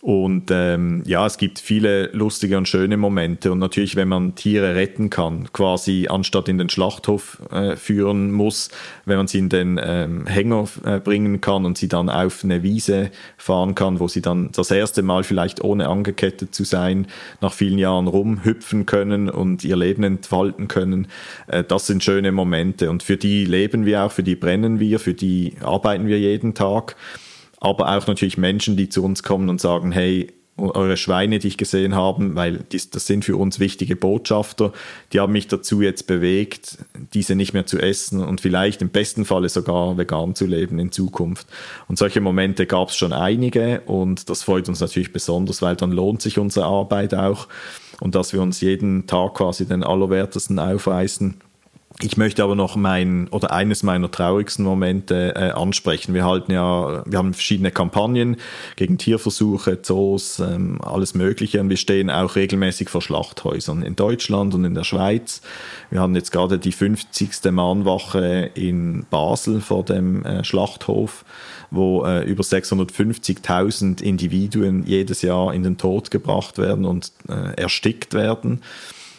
[0.06, 3.52] Und ähm, ja, es gibt viele lustige und schöne Momente.
[3.52, 8.70] Und natürlich, wenn man Tiere retten kann, quasi anstatt in den Schlachthof äh, führen muss,
[9.06, 12.62] wenn man sie in den ähm, Hänger äh, bringen kann und sie dann auf eine
[12.62, 17.08] Wiese fahren kann, wo sie dann das erste Mal vielleicht ohne angekettet zu sein,
[17.42, 21.08] nach vielen Jahren rumhüpfen können und ihr Leben entfalten können,
[21.48, 22.92] äh, das sind schöne Momente.
[22.92, 26.54] Und für die leben wir auch, für die brennen wir, für die arbeiten wir jeden
[26.54, 26.96] Tag
[27.66, 31.58] aber auch natürlich Menschen, die zu uns kommen und sagen, hey, eure Schweine, die ich
[31.58, 34.72] gesehen habe, weil dies, das sind für uns wichtige Botschafter,
[35.12, 36.78] die haben mich dazu jetzt bewegt,
[37.14, 40.94] diese nicht mehr zu essen und vielleicht im besten Falle sogar vegan zu leben in
[40.94, 41.48] Zukunft.
[41.90, 45.92] Und solche Momente gab es schon einige und das freut uns natürlich besonders, weil dann
[45.92, 47.48] lohnt sich unsere Arbeit auch
[48.00, 51.42] und dass wir uns jeden Tag quasi den Allerwertesten aufreißen
[52.02, 56.14] ich möchte aber noch mein oder eines meiner traurigsten Momente äh, ansprechen.
[56.14, 58.36] Wir halten ja, wir haben verschiedene Kampagnen
[58.76, 64.54] gegen Tierversuche, Zoos, ähm, alles Mögliche und wir stehen auch regelmäßig vor Schlachthäusern in Deutschland
[64.54, 65.42] und in der Schweiz.
[65.90, 67.30] Wir haben jetzt gerade die 50.
[67.52, 71.24] Mahnwache in Basel vor dem äh, Schlachthof,
[71.72, 78.14] wo äh, über 650.000 Individuen jedes Jahr in den Tod gebracht werden und äh, erstickt
[78.14, 78.62] werden.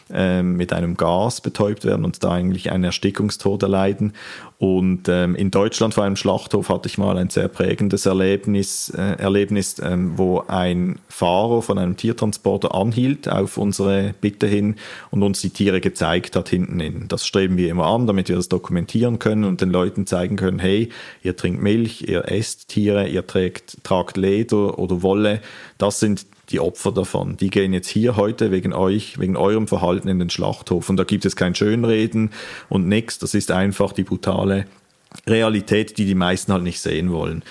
[0.09, 4.13] Ähm, mit einem Gas betäubt werden und da eigentlich einen Erstickungstod erleiden.
[4.59, 9.19] Und ähm, in Deutschland vor einem Schlachthof hatte ich mal ein sehr prägendes Erlebnis, äh,
[9.19, 14.77] Erlebnis ähm, wo ein Fahrer von einem Tiertransporter anhielt auf unsere Bitte hin
[15.11, 17.09] und uns die Tiere gezeigt hat hinten in.
[17.09, 20.59] Das streben wir immer an, damit wir das dokumentieren können und den Leuten zeigen können,
[20.59, 20.89] hey,
[21.23, 25.43] ihr trinkt Milch, ihr esst Tiere, ihr trägt, tragt Leder oder Wolle.
[25.77, 27.37] Das sind die Opfer davon.
[27.37, 30.89] Die gehen jetzt hier heute wegen euch, wegen eurem Verhalten in den Schlachthof.
[30.89, 32.31] Und da gibt es kein Schönreden
[32.69, 33.19] und nichts.
[33.19, 34.46] Das ist einfach die brutale
[35.27, 37.43] Realität, die die meisten halt nicht sehen wollen.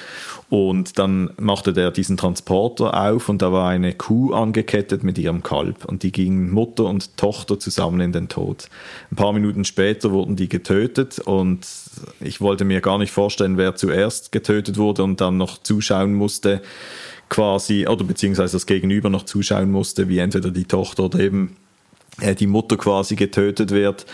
[0.49, 5.41] Und dann machte der diesen Transporter auf und da war eine Kuh angekettet mit ihrem
[5.41, 8.69] Kalb und die gingen Mutter und Tochter zusammen in den Tod.
[9.11, 11.65] Ein paar Minuten später wurden die getötet und
[12.19, 16.61] ich wollte mir gar nicht vorstellen, wer zuerst getötet wurde und dann noch zuschauen musste,
[17.27, 21.55] quasi, oder beziehungsweise das Gegenüber noch zuschauen musste, wie entweder die Tochter oder eben
[22.21, 24.05] äh, die Mutter quasi getötet wird.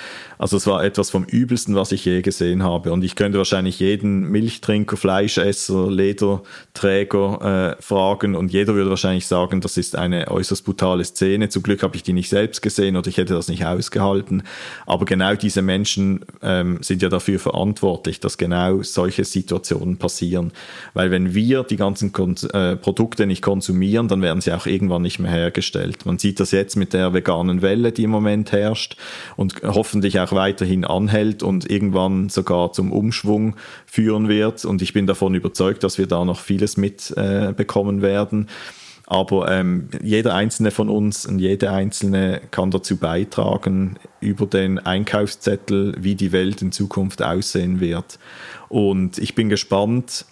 [0.41, 2.91] Also es war etwas vom Übelsten, was ich je gesehen habe.
[2.91, 9.61] Und ich könnte wahrscheinlich jeden Milchtrinker, Fleischesser, Lederträger äh, fragen und jeder würde wahrscheinlich sagen,
[9.61, 11.49] das ist eine äußerst brutale Szene.
[11.49, 14.41] Zum Glück habe ich die nicht selbst gesehen oder ich hätte das nicht ausgehalten.
[14.87, 20.53] Aber genau diese Menschen ähm, sind ja dafür verantwortlich, dass genau solche Situationen passieren.
[20.95, 25.03] Weil wenn wir die ganzen Kon äh, Produkte nicht konsumieren, dann werden sie auch irgendwann
[25.03, 26.07] nicht mehr hergestellt.
[26.07, 28.97] Man sieht das jetzt mit der veganen Welle, die im Moment herrscht
[29.35, 33.55] und hoffentlich auch weiterhin anhält und irgendwann sogar zum Umschwung
[33.85, 34.65] führen wird.
[34.65, 38.47] Und ich bin davon überzeugt, dass wir da noch vieles mitbekommen äh, werden.
[39.11, 45.95] Aber ähm, jeder einzelne von uns und jede einzelne kann dazu beitragen, über den Einkaufszettel,
[45.99, 48.19] wie die Welt in Zukunft aussehen wird.
[48.69, 50.25] Und ich bin gespannt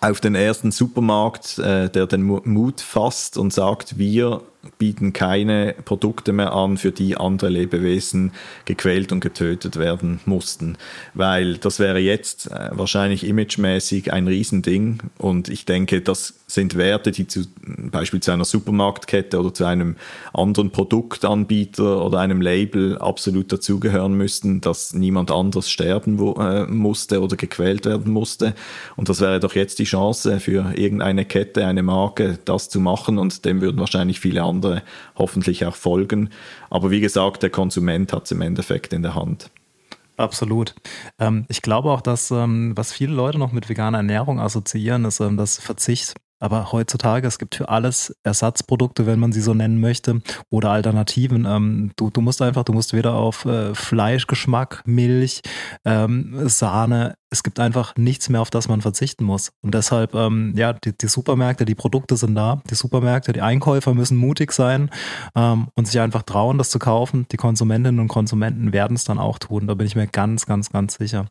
[0.00, 4.40] auf den ersten Supermarkt, äh, der den Mut fasst und sagt, wir
[4.78, 8.32] bieten keine Produkte mehr an, für die andere Lebewesen
[8.64, 10.76] gequält und getötet werden mussten.
[11.14, 15.00] Weil das wäre jetzt äh, wahrscheinlich imagemäßig ein Riesending.
[15.18, 17.44] Und ich denke, das sind Werte, die zu
[17.90, 19.96] Beispiel zu einer Supermarktkette oder zu einem
[20.32, 27.36] anderen Produktanbieter oder einem Label absolut dazugehören müssten, dass niemand anders sterben äh, musste oder
[27.36, 28.54] gequält werden musste.
[28.96, 33.18] Und das wäre doch jetzt die Chance für irgendeine Kette, eine Marke, das zu machen.
[33.18, 34.82] Und dem würden wahrscheinlich viele andere
[35.16, 36.30] hoffentlich auch folgen.
[36.68, 39.50] Aber wie gesagt, der Konsument hat es im Endeffekt in der Hand.
[40.16, 40.74] Absolut.
[41.18, 45.20] Ähm, ich glaube auch, dass ähm, was viele Leute noch mit veganer Ernährung assoziieren, ist
[45.20, 49.80] ähm, das Verzicht aber heutzutage, es gibt für alles Ersatzprodukte, wenn man sie so nennen
[49.80, 51.46] möchte, oder Alternativen.
[51.46, 55.42] Ähm, du, du musst einfach, du musst weder auf äh, Fleischgeschmack, Milch,
[55.84, 59.52] ähm, Sahne, es gibt einfach nichts mehr, auf das man verzichten muss.
[59.62, 63.94] Und deshalb, ähm, ja, die, die, Supermärkte, die Produkte sind da, die Supermärkte, die Einkäufer
[63.94, 64.90] müssen mutig sein
[65.36, 67.26] ähm, und sich einfach trauen, das zu kaufen.
[67.30, 69.68] Die Konsumentinnen und Konsumenten werden es dann auch tun.
[69.68, 71.26] Da bin ich mir ganz, ganz, ganz sicher.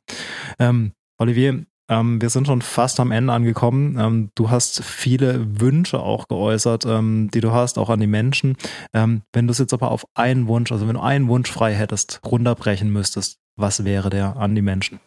[0.58, 3.98] Ähm, Olivier, ähm, wir sind schon fast am Ende angekommen.
[4.00, 8.56] Ähm, du hast viele Wünsche auch geäußert, ähm, die du hast, auch an die Menschen.
[8.94, 11.74] Ähm, wenn du es jetzt aber auf einen Wunsch, also wenn du einen Wunsch frei
[11.74, 15.00] hättest, runterbrechen müsstest, was wäre der an die Menschen?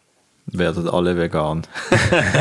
[0.45, 1.63] Werdet alle vegan.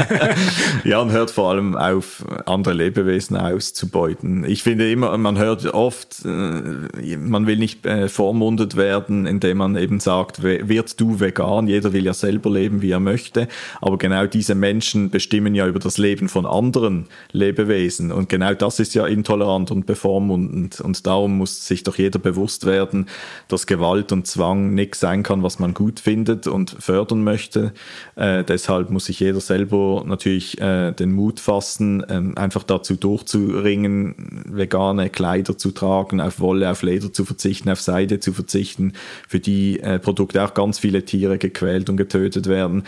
[0.84, 4.44] ja, und hört vor allem auf, andere Lebewesen auszubeuten.
[4.44, 10.00] Ich finde immer, man hört oft, äh, man will nicht vormundet werden, indem man eben
[10.00, 11.68] sagt, wird du vegan?
[11.68, 13.48] Jeder will ja selber leben, wie er möchte.
[13.80, 18.11] Aber genau diese Menschen bestimmen ja über das Leben von anderen Lebewesen.
[18.11, 20.80] Und genau das ist ja intolerant und bevormundend.
[20.80, 23.07] Und darum muss sich doch jeder bewusst werden,
[23.48, 27.72] dass Gewalt und Zwang nichts sein kann, was man gut findet und fördern möchte
[28.16, 34.45] äh, deshalb muss sich jeder selber natürlich äh, den Mut fassen, äh, einfach dazu durchzuringen,
[34.47, 38.93] vegane Kleider zu tragen, auf Wolle, auf Leder zu verzichten, auf Seide zu verzichten,
[39.28, 42.84] für die äh, Produkte auch ganz viele Tiere gequält und getötet werden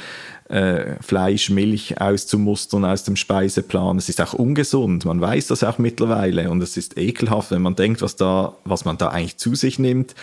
[0.49, 3.97] äh, Fleisch, Milch auszumustern aus dem Speiseplan.
[3.97, 7.77] Es ist auch ungesund, man weiß das auch mittlerweile und es ist ekelhaft, wenn man
[7.77, 10.15] denkt, was, da, was man da eigentlich zu sich nimmt.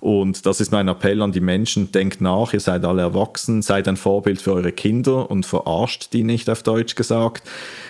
[0.00, 3.88] Und das ist mein Appell an die Menschen, denkt nach, ihr seid alle erwachsen, seid
[3.88, 7.42] ein Vorbild für eure Kinder und verarscht die nicht auf Deutsch gesagt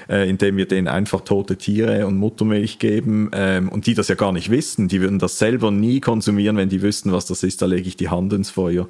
[0.09, 4.15] äh, indem wir denen einfach tote Tiere und Muttermilch geben ähm, und die das ja
[4.15, 4.89] gar nicht wissen.
[4.89, 7.63] Die würden das selber nie konsumieren, wenn die wüssten, was das ist.
[7.63, 8.89] Da lege ich die Hand ins Feuer.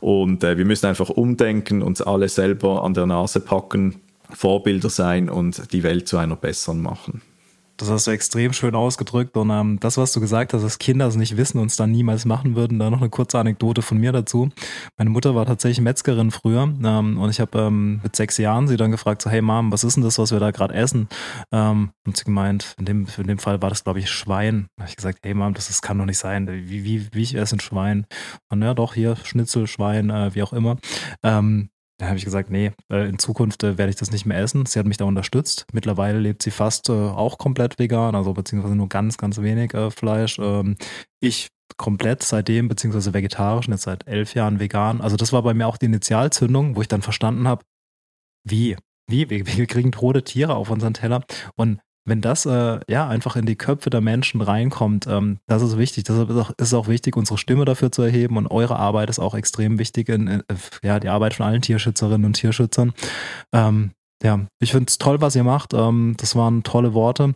[0.00, 3.96] Und äh, wir müssen einfach umdenken, uns alle selber an der Nase packen,
[4.30, 7.20] Vorbilder sein und die Welt zu einer besseren machen.
[7.78, 9.36] Das hast du extrem schön ausgedrückt.
[9.36, 11.90] Und ähm, das, was du gesagt hast, dass Kinder es nicht wissen und es dann
[11.90, 14.50] niemals machen würden, da noch eine kurze Anekdote von mir dazu.
[14.96, 18.76] Meine Mutter war tatsächlich Metzgerin früher ähm, und ich habe ähm, mit sechs Jahren sie
[18.76, 21.08] dann gefragt, so, hey Mom, was ist denn das, was wir da gerade essen?
[21.50, 24.66] Ähm, und sie gemeint, in dem, in dem Fall war das, glaube ich, Schwein.
[24.76, 26.48] Da habe ich gesagt, hey Mom, das, das kann doch nicht sein.
[26.48, 28.06] Wie, wie, wie ich esse ein Schwein?
[28.48, 30.78] Und ja, doch, hier, Schnitzel, Schwein, äh, wie auch immer.
[31.22, 34.38] Ähm, da habe ich gesagt, nee, äh, in Zukunft äh, werde ich das nicht mehr
[34.38, 34.66] essen.
[34.66, 35.66] Sie hat mich da unterstützt.
[35.72, 40.38] Mittlerweile lebt sie fast äh, auch komplett vegan, also beziehungsweise nur ganz, ganz wenig Fleisch.
[40.38, 40.76] Ähm,
[41.20, 45.00] ich komplett seitdem, beziehungsweise vegetarisch, jetzt seit elf Jahren vegan.
[45.00, 47.64] Also das war bei mir auch die Initialzündung, wo ich dann verstanden habe,
[48.44, 48.76] wie,
[49.08, 51.24] wie, wir, wir kriegen tote Tiere auf unseren Teller
[51.56, 55.78] und wenn das äh, ja einfach in die Köpfe der Menschen reinkommt, ähm, das ist
[55.78, 56.04] wichtig.
[56.04, 59.18] Deshalb ist auch, ist auch wichtig, unsere Stimme dafür zu erheben und eure Arbeit ist
[59.18, 60.42] auch extrem wichtig, in, in
[60.82, 62.92] ja, die Arbeit von allen Tierschützerinnen und Tierschützern.
[63.52, 63.92] Ähm,
[64.22, 65.74] ja, ich finde es toll, was ihr macht.
[65.74, 67.34] Ähm, das waren tolle Worte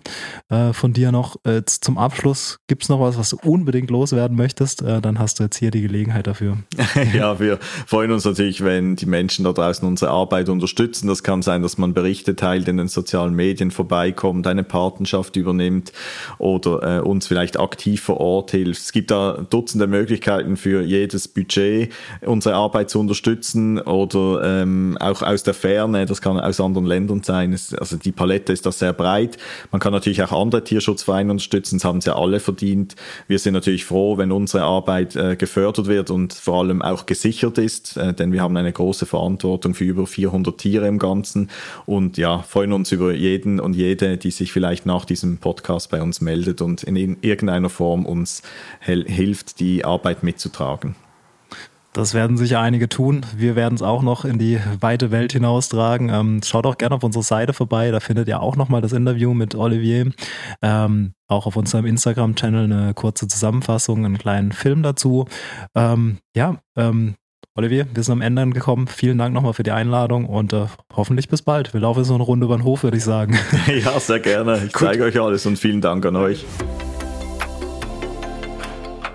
[0.48, 1.36] äh, von dir noch.
[1.46, 4.82] Jetzt zum Abschluss, gibt es noch was, was du unbedingt loswerden möchtest?
[4.82, 6.58] Äh, dann hast du jetzt hier die Gelegenheit dafür.
[7.14, 11.06] ja, wir freuen uns natürlich, wenn die Menschen da draußen unsere Arbeit unterstützen.
[11.06, 15.92] Das kann sein, dass man Berichte teilt, in den sozialen Medien vorbeikommt, eine Patenschaft übernimmt
[16.38, 18.82] oder äh, uns vielleicht aktiv vor Ort hilft.
[18.82, 25.22] Es gibt da Dutzende Möglichkeiten für jedes Budget, unsere Arbeit zu unterstützen oder ähm, auch
[25.22, 26.06] aus der Ferne.
[26.06, 27.52] Das kann aus anderen Ländern sein.
[27.78, 29.38] Also die Palette ist da sehr breit.
[29.70, 32.96] Man kann natürlich auch andere Tierschutzvereine unterstützen, das haben sie ja alle verdient.
[33.28, 37.58] Wir sind natürlich froh, wenn unsere Arbeit äh, gefördert wird und vor allem auch gesichert
[37.58, 41.50] ist, äh, denn wir haben eine große Verantwortung für über 400 Tiere im Ganzen
[41.86, 46.02] und ja, freuen uns über jeden und jede, die sich vielleicht nach diesem Podcast bei
[46.02, 48.42] uns meldet und in irgendeiner Form uns
[48.80, 50.94] hilft, die Arbeit mitzutragen.
[51.92, 53.26] Das werden sicher einige tun.
[53.36, 56.08] Wir werden es auch noch in die weite Welt hinaustragen.
[56.08, 57.90] Ähm, schaut auch gerne auf unsere Seite vorbei.
[57.90, 60.10] Da findet ihr auch nochmal das Interview mit Olivier.
[60.62, 65.26] Ähm, auch auf unserem Instagram-Channel eine kurze Zusammenfassung, einen kleinen Film dazu.
[65.74, 67.14] Ähm, ja, ähm,
[67.54, 68.86] Olivier, wir sind am Ende angekommen.
[68.86, 70.64] Vielen Dank nochmal für die Einladung und äh,
[70.96, 71.74] hoffentlich bis bald.
[71.74, 73.38] Wir laufen so eine Runde über den Hof, würde ich sagen.
[73.66, 74.62] Ja, sehr gerne.
[74.66, 76.46] Ich zeige euch alles und vielen Dank an euch.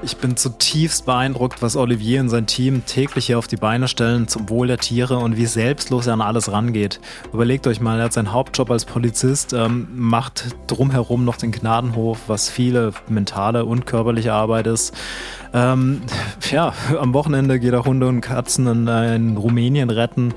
[0.08, 4.30] Ich bin zutiefst beeindruckt, was Olivier und sein Team täglich hier auf die Beine stellen
[4.30, 7.02] zum Wohl der Tiere und wie selbstlos er an alles rangeht.
[7.34, 12.20] Überlegt euch mal, er hat seinen Hauptjob als Polizist, ähm, macht drumherum noch den Gnadenhof,
[12.28, 14.96] was viele mentale und körperliche Arbeit ist.
[15.54, 16.04] Ähm,
[16.52, 20.34] ja, am Wochenende geht er Hunde und Katzen in, äh, in Rumänien retten.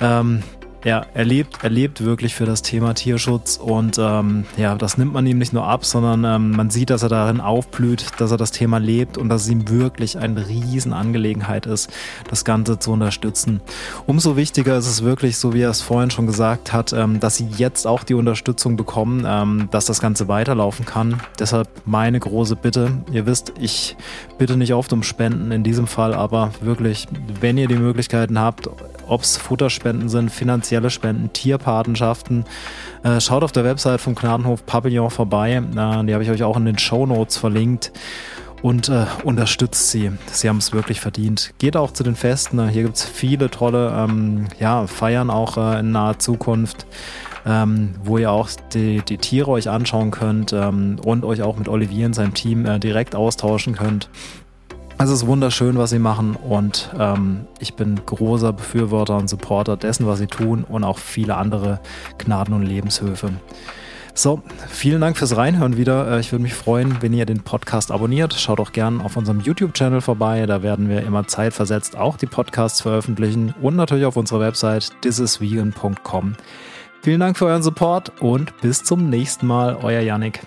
[0.00, 0.42] Ähm,
[0.84, 5.12] ja, er lebt, er lebt wirklich für das Thema Tierschutz und ähm, ja, das nimmt
[5.12, 8.36] man ihm nicht nur ab, sondern ähm, man sieht, dass er darin aufblüht, dass er
[8.36, 11.90] das Thema lebt und dass es ihm wirklich eine Riesenangelegenheit ist,
[12.28, 13.60] das Ganze zu unterstützen.
[14.06, 17.36] Umso wichtiger ist es wirklich, so wie er es vorhin schon gesagt hat, ähm, dass
[17.36, 21.20] sie jetzt auch die Unterstützung bekommen, ähm, dass das Ganze weiterlaufen kann.
[21.38, 23.96] Deshalb meine große Bitte, ihr wisst, ich
[24.38, 27.08] bitte nicht oft um Spenden in diesem Fall, aber wirklich,
[27.40, 28.68] wenn ihr die Möglichkeiten habt,
[29.08, 30.30] ob es Futterspenden sind,
[30.76, 32.44] finanzielle Spenden, Tierpatenschaften.
[33.02, 35.54] Äh, schaut auf der Website vom Gnadenhof Pavillon vorbei.
[35.54, 37.92] Äh, die habe ich euch auch in den Show Notes verlinkt.
[38.62, 40.10] Und äh, unterstützt sie.
[40.32, 41.52] Sie haben es wirklich verdient.
[41.58, 42.68] Geht auch zu den Festen.
[42.68, 46.86] Hier gibt es viele tolle ähm, ja, Feiern auch äh, in naher Zukunft.
[47.48, 51.68] Ähm, wo ihr auch die, die, Tiere euch anschauen könnt ähm, und euch auch mit
[51.68, 54.08] Olivier und seinem Team äh, direkt austauschen könnt.
[54.98, 60.06] Es ist wunderschön, was sie machen und ähm, ich bin großer Befürworter und Supporter dessen,
[60.06, 61.80] was sie tun und auch viele andere
[62.18, 63.32] Gnaden- und Lebenshöfe.
[64.14, 66.10] So, vielen Dank fürs Reinhören wieder.
[66.10, 68.32] Äh, ich würde mich freuen, wenn ihr den Podcast abonniert.
[68.32, 70.46] Schaut auch gerne auf unserem YouTube-Channel vorbei.
[70.46, 76.36] Da werden wir immer zeitversetzt auch die Podcasts veröffentlichen und natürlich auf unserer Website thisisvegan.com.
[77.02, 79.76] Vielen Dank für euren Support und bis zum nächsten Mal.
[79.82, 80.40] Euer Yannick.